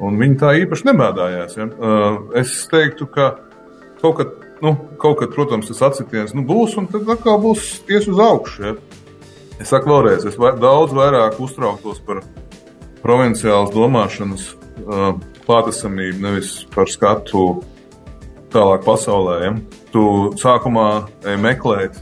[0.00, 1.56] un viņi tā īpaši nebēdājās.
[1.58, 1.68] Ja?
[1.70, 3.32] Uh, es teiktu, ka
[4.02, 8.08] kaut kad, nu, kaut kad protams, tas atsitiens nu, būs, un tad atkal būs ties
[8.10, 8.68] uz augšu.
[8.68, 8.76] Ja?
[9.60, 12.22] Es saku vēlreiz, es vai, daudz vairāk uztrauktos par
[13.04, 14.46] provinciālas domāšanas
[14.84, 15.10] uh,
[15.46, 17.62] klātesamību, nevis par skatu
[18.52, 19.40] tālāk pasaulē.
[19.44, 19.56] Ja?
[19.90, 20.04] Tu
[20.40, 20.88] sākumā
[21.40, 21.98] meklēt,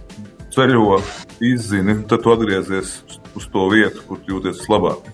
[0.58, 0.98] ceļo,
[1.44, 2.98] izzini, tad tu atgriezies
[3.38, 5.06] uz to vietu, kur jūties labāk.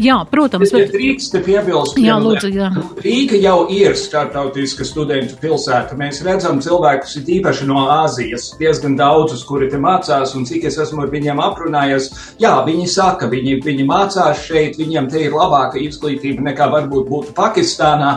[0.00, 0.70] Jā, protams.
[0.72, 0.94] Bet...
[0.94, 2.70] Drīkst piebilst, jā, lūdzu, jā.
[3.04, 5.94] Rīga jau ir startautiska studentu pilsēta.
[5.98, 11.04] Mēs redzam cilvēkus, īpaši no Āzijas, diezgan daudzus, kuri te mācās, un cik es esmu
[11.04, 12.08] ar viņiem aprunājies,
[12.40, 17.36] jā, viņi saka, viņi, viņi mācās šeit, viņiem te ir labāka izglītība nekā varbūt būtu
[17.36, 18.16] Pakistānā.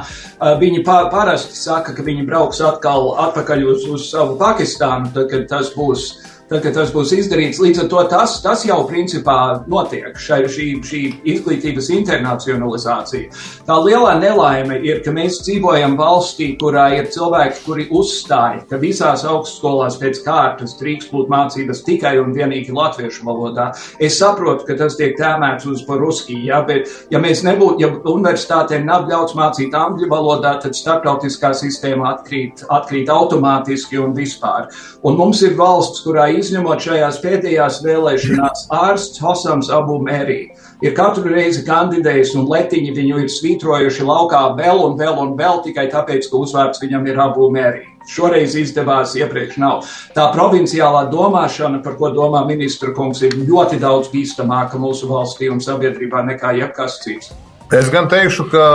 [0.64, 5.76] Viņi parasti saka, ka viņi brauks atkal atpakaļ uz, uz savu Pakistānu, tad, kad tas
[5.76, 6.14] būs
[6.54, 7.60] tad, kad tas būs izdarīts.
[7.62, 9.38] Līdz ar to tas, tas jau principā
[9.72, 11.02] notiek, šai, šī, šī
[11.34, 13.32] izglītības internacionalizācija.
[13.68, 19.26] Tā lielā nelaime ir, ka mēs dzīvojam valstī, kurā ir cilvēki, kuri uzstāja, ka visās
[19.30, 23.72] augstskolās pēc kārtas drīkst būt mācības tikai un vienīgi latviešu valodā.
[24.00, 28.86] Es saprotu, ka tas tiek tēmēts uz paruski, ja, bet ja mēs nebūtu, ja universitātēm
[28.90, 34.70] nav ļauts mācīt angļu valodā, tad starptautiskā sistēma atkrīt, atkrīt automātiski un vispār.
[35.04, 40.42] Un mums ir valsts, kurā izņemot šajās pēdējās vēlēšanās, ārsts Hosams Abu Mērī
[40.84, 45.62] ir katru reizi kandidējis un letiņi viņu ir svītrojuši laukā vēl un vēl un vēl
[45.68, 47.86] tikai tāpēc, ka uzvārds viņam ir Abu Mērī.
[48.10, 49.88] Šoreiz izdevās, iepriekš nav.
[50.16, 55.64] Tā provinciālā domāšana, par ko domā ministra kungs, ir ļoti daudz bīstamāka mūsu valstī un
[55.64, 57.32] sabiedrībā nekā jebkas cits.
[57.74, 58.66] Es gan teikšu, ka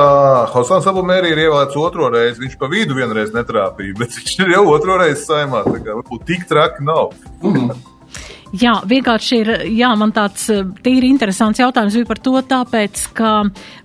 [0.50, 2.40] Hosans Abumēri ir ievēlēts otro reizi.
[2.42, 5.60] Viņš pa vidu vienreiz netrāpīja, bet viņš ir jau otro reizi saimā.
[5.68, 7.14] Tā kā varbūt tik traki nav.
[7.38, 7.84] Mm -hmm.
[8.58, 10.46] Jā, vienkārši ir, jā, man tāds
[10.82, 13.32] tīri interesants jautājums bija par to, tāpēc, ka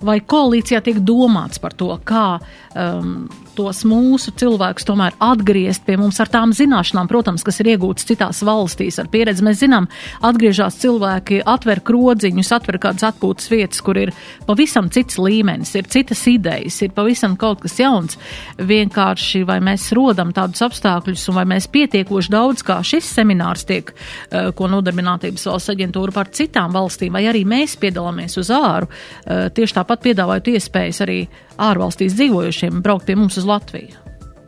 [0.01, 2.39] vai koalīcijā tiek domāts par to, kā
[2.75, 8.07] um, tos mūsu cilvēkus tomēr atgriezt pie mums ar tām zināšanām, protams, kas ir iegūtas
[8.09, 9.45] citās valstīs ar pieredzi.
[9.45, 9.87] Mēs zinām,
[10.25, 14.13] atgriežas cilvēki, atver krodziņus, atver kādas atpūtas vietas, kur ir
[14.47, 18.17] pavisam cits līmenis, ir citas idejas, ir pavisam kaut kas jauns.
[18.57, 23.93] Vienkārši vai mēs rodam tādus apstākļus un vai mēs pietiekoši daudz, kā šis seminārs tiek,
[23.93, 28.89] eh, ko nodarbinātības valsts aģentūra par citām valstīm, vai arī mēs piedalāmies uz āru,
[29.25, 31.27] eh, tieši tāpat piedāvājot iespējas arī
[31.59, 33.99] ārvalstīs dzīvojušiem braukt pie mums uz Latviju.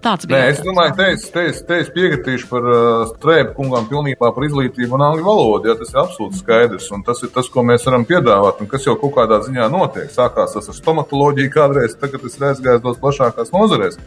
[0.06, 0.38] Tāds bija.
[0.38, 4.30] Nē, es domāju, te es, te es, te es piekritīšu par uh, strēbu kungam pilnībā
[4.36, 5.72] par izglītību un angļu valodu.
[5.72, 8.86] Ja, tas ir absolūti skaidrs, un tas ir tas, ko mēs varam piedāvāt, un kas
[8.86, 10.12] jau kaut kādā ziņā notiek.
[10.14, 13.98] Sākās tas ar stomatoloģiju kādreiz, tagad tas ir aizgājis daudz plašākās nozarēs.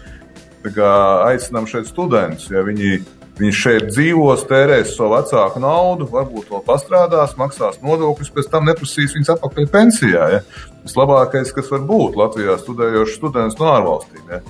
[0.63, 0.93] Tā kā
[1.33, 3.01] aicinām šeit studentus, ja viņi,
[3.39, 9.15] viņi šeit dzīvos, tērēs savu vecāku naudu, varbūt vēl pastrādās, maksās nodokļus, pēc tam neprasīs
[9.17, 10.31] viņus atpakaļ pensijā.
[10.35, 10.41] Ja.
[10.85, 14.25] Vislabākais, kas var būt Latvijā studējošs students no ārvalstīm.
[14.33, 14.43] Ja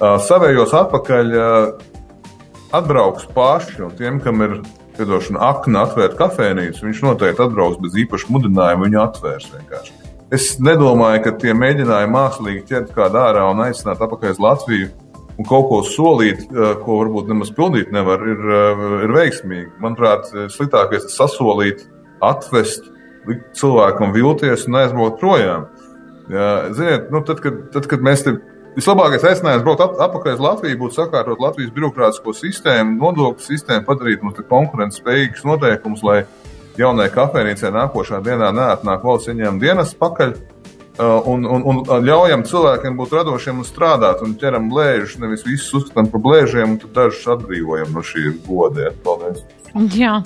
[0.00, 1.36] savējos atpakaļ
[2.76, 4.58] atbrauks paši, un tiem, kam ir
[4.96, 9.96] piedošana, akna atvērt kafejnīcu, viņš noteikti atbrauks bez īpaša mudinājuma, viņu atvērs vienkārši.
[10.34, 14.88] Es nedomāju, ka tie mēģinājumi mākslīgi ķert kādu ārā un aicināt atpakaļ uz Latviju
[15.36, 16.46] un kaut ko solīt,
[16.82, 18.50] ko varbūt nemaz pildīt nevar, ir,
[19.06, 19.70] ir veiksmīgi.
[19.82, 21.86] Manuprāt, sliktākais ir sasolīt,
[22.24, 22.88] atvest,
[23.28, 25.68] likt cilvēkam vilties un aizbraukt projām.
[26.32, 28.38] Jā, ziniet, nu, tad, kad, tad, kad mēs te
[28.76, 34.42] Vislabākais aicinājums braukt atpakaļ uz Latviju būtu sakārtot Latvijas birokrātisko sistēmu, nodokļu sistēmu, padarīt mums
[34.50, 36.18] konkurences spējīgus noteikumus, lai
[36.76, 40.34] jaunai kafejnīcai nākošā dienā neatnāk valsts ieņēmuma dienas pakaļ.
[40.96, 45.82] Uh, un, un, un ļaujam cilvēkiem būt radošiem un strādāt, un ķeram blēžus, nevis visus
[45.82, 48.94] uzskatām par blēžiem, un tad dažus atbrīvojam no šī goda.
[49.04, 49.44] Paldies!
[49.74, 50.20] Jā,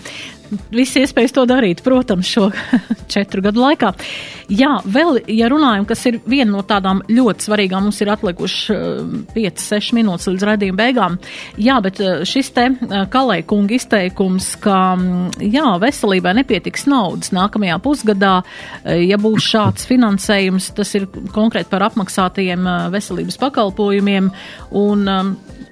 [0.75, 2.49] Viss iespējas to darīt, protams, šo
[3.13, 3.93] četru gadu laikā.
[4.51, 8.79] Jā, vēl, ja runājam, kas ir viena no tādām ļoti svarīgām, mums ir atlikuši
[9.37, 11.19] 5-6 minūtes līdz raidījuma beigām.
[11.61, 17.31] Jā, bet eh, šis te eh, Kalēja kunga izteikums, ka, mm, jā, veselībai nepietiks naudas
[17.37, 18.35] nākamajā pusgadā,
[18.83, 24.33] eh, ja būs šāds finansējums, tas ir konkrēti par apmaksātajiem veselības pakalpojumiem.
[24.81, 25.07] Un,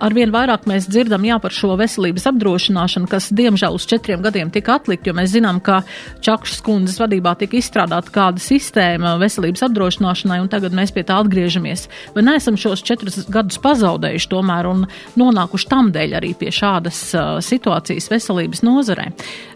[0.04, 4.78] arvien vairāk mēs dzirdam jā, par šo veselības apdrošināšanu, kas diemžēl uz četriem gadiem tika
[4.78, 5.80] atlikt, jo mēs zinām, ka
[6.24, 11.86] Čakšas kundzes vadībā tika izstrādāta kāda sistēma veselības apdrošināšanai, un tagad mēs pie tā atgriežamies.
[12.16, 14.84] Vai neesam šos četrus gadus pazaudējuši tomēr un
[15.20, 19.10] nonākuši tam dēļ arī pie šādas uh, situācijas veselības nozarē?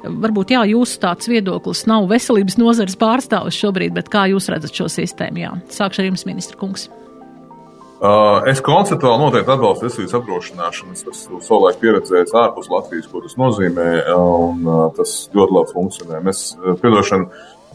[0.07, 4.91] Varbūt jā, jūsu tāds viedoklis nav veselības nozares pārstāvis šobrīd, bet kā jūs redzat šo
[4.93, 5.47] sistēmu?
[5.47, 6.91] Jā, sākšu ar jums, ministra kungs.
[8.03, 10.95] Uh, es konceptuāli noteikti atbalstu veselības apdrošināšanu.
[10.97, 13.85] Es esmu savulaik pieredzējis ārpus Latvijas, ko tas nozīmē,
[14.17, 16.19] un uh, tas ļoti labi funkcionē.
[16.27, 17.29] Mēs, uh, piedošanu,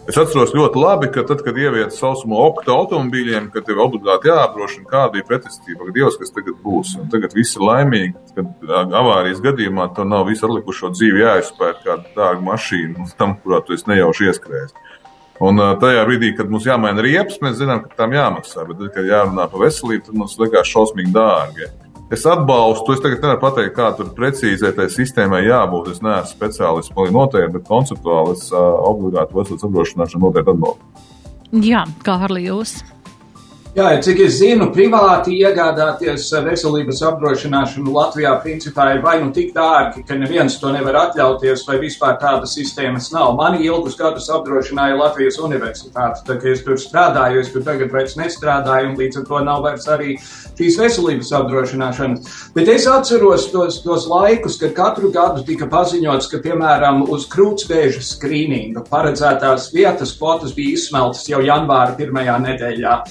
[0.03, 4.89] es atceros ļoti labi, ka tad, kad ievieta sausumu okta automobīļiem, kad tev obligāti jāapdrošina,
[4.91, 6.97] kāda bija pretestība, ka Dievs, kas tagad būs.
[6.99, 12.03] Un tagad viss ir laimīgi, kad avārijas gadījumā tev nav visu atlikušo dzīvi jāizpēr kāda
[12.19, 14.75] dārga mašīna, tam, kurā tu esi nejauši ieskrējis.
[15.43, 18.65] Un tajā brīdī, kad mums jāmaina riepas, mēs zinām, ka tam jāmaksā.
[18.69, 21.69] Bet, kad jārunā par veselību, tad mums liekas šausmīgi dārgi.
[22.07, 25.91] Es atbalstu, es tagad nevaru pateikt, kā tur precīzai tai sistēmai jābūt.
[25.91, 31.03] Es neesmu speciālists, man ir noteikti, bet konceptuāli es uh, obligāti veselības apdrošināšanu noteikti atbalstu.
[31.67, 32.77] Jā, kā arī jūs?
[33.77, 40.01] Jā, cik es zinu, privāti iegādāties veselības apdrošināšanu Latvijā principā ir vai nu tik dārgi,
[40.07, 43.35] ka neviens to nevar atļauties, vai vispār tādas sistēmas nav.
[43.37, 48.17] Mani ilgus gadus apdrošināja Latvijas universitāte, tā kā es tur strādāju, es tur tagad vairs
[48.17, 52.33] nestrādāju, un līdz ar to nav vairs arī šīs veselības apdrošināšanas.
[52.57, 58.01] Bet es atceros tos, tos laikus, kad katru gadu tika paziņots, ka, piemēram, uz krūtsvēža
[58.09, 63.01] skrīninga paredzētās vietas kvotas bija izsmeltas jau janvāra pirmajā nedēļā.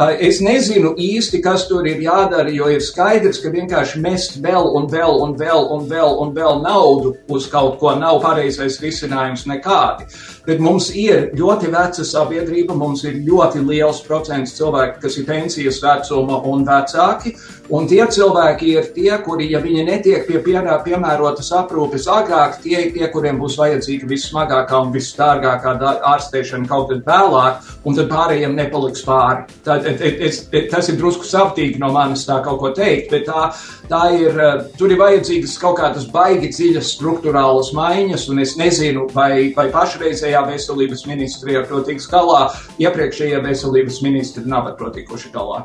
[0.00, 4.86] Es nezinu īsti, kas tur ir jādara, jo ir skaidrs, ka vienkārši mest vēl un
[4.88, 10.08] vēl un vēl un vēl un vēl naudu uz kaut ko nav pareizais risinājums nekādi.
[10.46, 15.82] Bet mums ir ļoti veca sabiedrība, mums ir ļoti liels procents cilvēku, kas ir pensijas
[15.84, 17.34] vecuma un vecāki.
[17.70, 22.88] Un tie cilvēki ir tie, kuri, ja viņi netiek pie piemērotas aprūpes agrāk, tie ir
[22.96, 25.76] tie, kuriem būs vajadzīga vissmagākā un visdārgākā
[26.10, 29.46] ārstēšana kaut kad vēlāk, un tad pārējiem nepaliks pāri.
[29.62, 30.40] Tad, es,
[30.72, 33.46] tas ir drusku savtīgi no manis tā kaut ko teikt, bet tā,
[33.92, 39.06] tā ir, eh, tur ir vajadzīgas kaut kādas baigi dziļas struktūrālas maiņas, un es nezinu,
[39.14, 42.48] vai, vai pašreizējā veselības ministrija ar to tiks galā,
[42.82, 45.62] iepriekšējie veselības ministri nav ar to tikuši galā.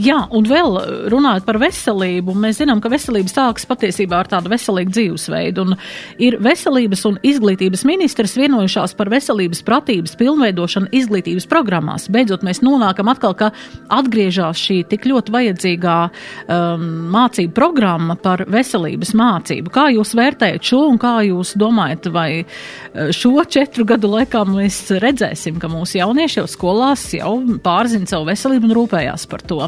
[0.00, 0.76] Jā, un vēl
[1.12, 5.64] runājot par veselību, mēs zinām, ka veselība sākas patiesībā ar tādu veselīgu dzīvesveidu.
[5.66, 5.76] Un
[6.22, 12.06] ir veselības un izglītības ministrs vienojušās par veselības pratības pilnveidošanu izglītības programmās.
[12.12, 13.50] Beidzot, mēs nonākam atkal, ka
[13.92, 19.74] atgriežas šī tik ļoti vajadzīgā um, mācību programma par veselības mācību.
[19.74, 24.80] Kā jūs vērtējat šo un kā jūs domājat, vai uh, šo četru gadu laikā mēs
[25.02, 29.60] redzēsim, ka mūsu jaunieši jau skolās jau pārzina savu veselību un rūpējās par to?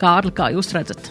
[0.00, 1.10] Kārli, kā jūs redzat?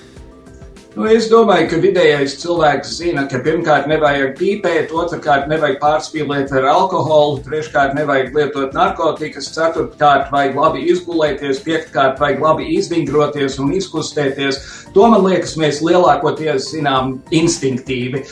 [0.97, 6.65] Nu, es domāju, ka vidējais cilvēks zina, ka pirmkārt nevajag pīpēt, otrkārt nevajag pārspīlēt ar
[6.71, 14.57] alkoholu, treškārt nevajag lietot narkotikas, ceturtkārt vajag labi izgulēties, piektkārt vajag labi izvingroties un izkustēties.
[14.95, 18.23] To man liekas, mēs lielākoties zinām instinktīvi.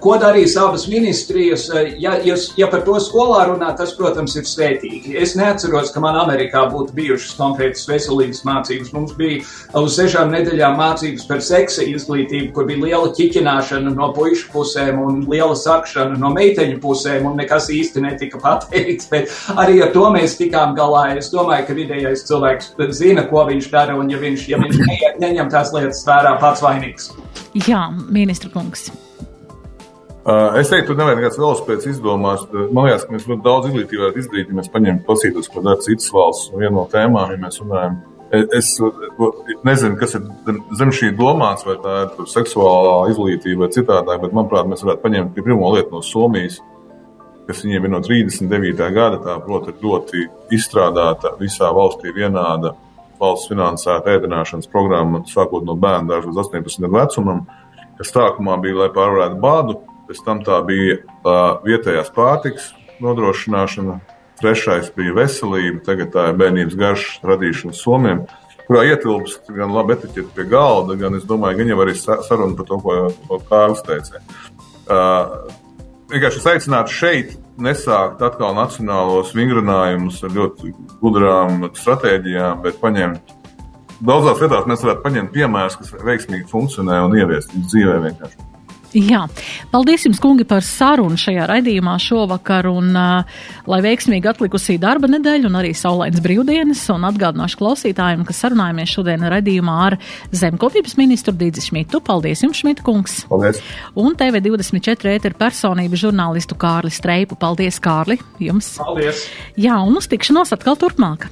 [0.00, 1.66] Ko darīs abas ministrijas?
[2.00, 5.18] Ja, ja, ja par to skolā runā, tas, protams, ir svētīgi.
[5.20, 8.96] Es neatceros, ka man Amerikā būtu bijušas konkrētas veselības mācības.
[8.96, 9.44] Mums bija
[9.84, 15.20] uz sešām nedēļām mācības par seksu izglītību, kur bija liela ķiķināšana no puišu pusēm un
[15.30, 19.10] liela sakšana no meiteņu pusēm, un nekas īsti netika pateikts.
[19.12, 21.08] Bet arī ar to mēs tikām galā.
[21.20, 24.82] Es domāju, ka vidējais cilvēks zina, ko viņš dara, un ja viņš, ja viņš
[25.20, 27.12] neņem tās lietas vērā, pats vainīgs.
[27.66, 28.90] Jā, ministra kungs.
[30.20, 32.42] Uh, es teiktu, ka nevajag nekāds velospēds izdomās.
[32.52, 35.80] Man liekas, ka mēs ļoti daudz izglītību varētu izdarīt, ja mēs paņemtu pasītos, ko dara
[35.80, 36.50] citas valsts.
[36.52, 37.96] Un viena no tēmām, ja mēs runājam
[38.30, 38.76] Es
[39.66, 40.26] nezinu, kas ir
[40.78, 45.32] zem šī domāts, vai tā ir seksuālā izglītība vai citādāk, bet, manuprāt, mēs varētu paņemt
[45.34, 46.60] pirmo lietu no Somijas,
[47.48, 48.84] kas viņiem ir no 39.
[48.94, 49.18] gada.
[49.24, 50.22] Tā, proti, ir ļoti
[50.54, 52.76] izstrādāta visā valstī vienāda
[53.20, 57.42] valsts finansēta ēdināšanas programma, sākot no bērna dārza līdz 18 gadu vecumam,
[57.98, 62.70] kas sākumā bija, lai pārvarētu bādu, pēc tam tā bija uh, vietējās pārtiks
[63.02, 63.98] nodrošināšana,
[64.40, 68.22] Trešais bija veselība, tagad tā ir bērnības garš radīšana Somijam,
[68.64, 72.68] kurā ietilpst gan labi etiķeti pie galda, gan, es domāju, gan jau arī saruna par
[72.68, 72.96] to, ko,
[73.28, 74.22] ko Kārlis teica.
[74.90, 75.50] Uh,
[76.10, 80.72] vienkārši es aicinātu šeit nesākt atkal nacionālos vingrinājumus ar ļoti
[81.02, 83.34] gudrām stratēģijām, bet paņemt
[84.00, 88.49] daudzās vietās mēs varētu paņemt piemērus, kas veiksmīgi funkcionē un ieviest viņu dzīvē vienkārši.
[88.90, 89.20] Jā,
[89.70, 95.46] paldies jums, kungi, par sarunu šajā raidījumā šovakar, un uh, lai veiksmīgi atlikusī darba nedēļa
[95.46, 99.98] un arī saulains brīvdienas, un atgādināšu klausītājiem, ka sarunājamies šodien raidījumā ar
[100.34, 102.00] zemkopības ministru Dīdzi Šmitu.
[102.02, 103.20] Paldies jums, Šmita kungs!
[103.30, 103.62] Paldies!
[103.94, 107.38] Un TV24 ēteru personību žurnālistu Kārli Streipu.
[107.38, 108.72] Paldies, Kārli, jums!
[108.80, 109.28] Paldies!
[109.60, 111.30] Jā, un uz tikšanos atkal turpmāk!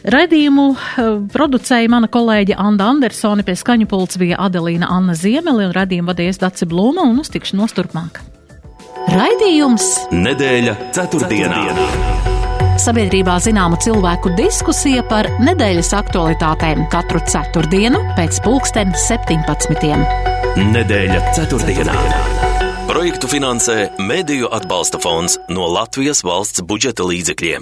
[0.00, 5.76] Radījumu eh, producēja mana kolēģe Anna Andersone, pie skaņu pults bija Adelīna Anna Ziemele un
[5.76, 8.22] radījumu vadījis Daci Blūma un uz tikšanos turpmāk.
[9.10, 11.64] Raidījums Nedēļa ceturtdienā.
[11.68, 12.28] ceturtdienā.
[12.80, 19.98] Sabiedrībā zināma cilvēku diskusija par nedēļas aktualitātēm katru ceturtdienu pēc pulksten 17.
[20.70, 21.98] Nedēļa ceturtdienā.
[22.88, 27.58] Projektu finansē Mēdīju atbalsta fonds no Latvijas valsts budžeta līdzekļiem.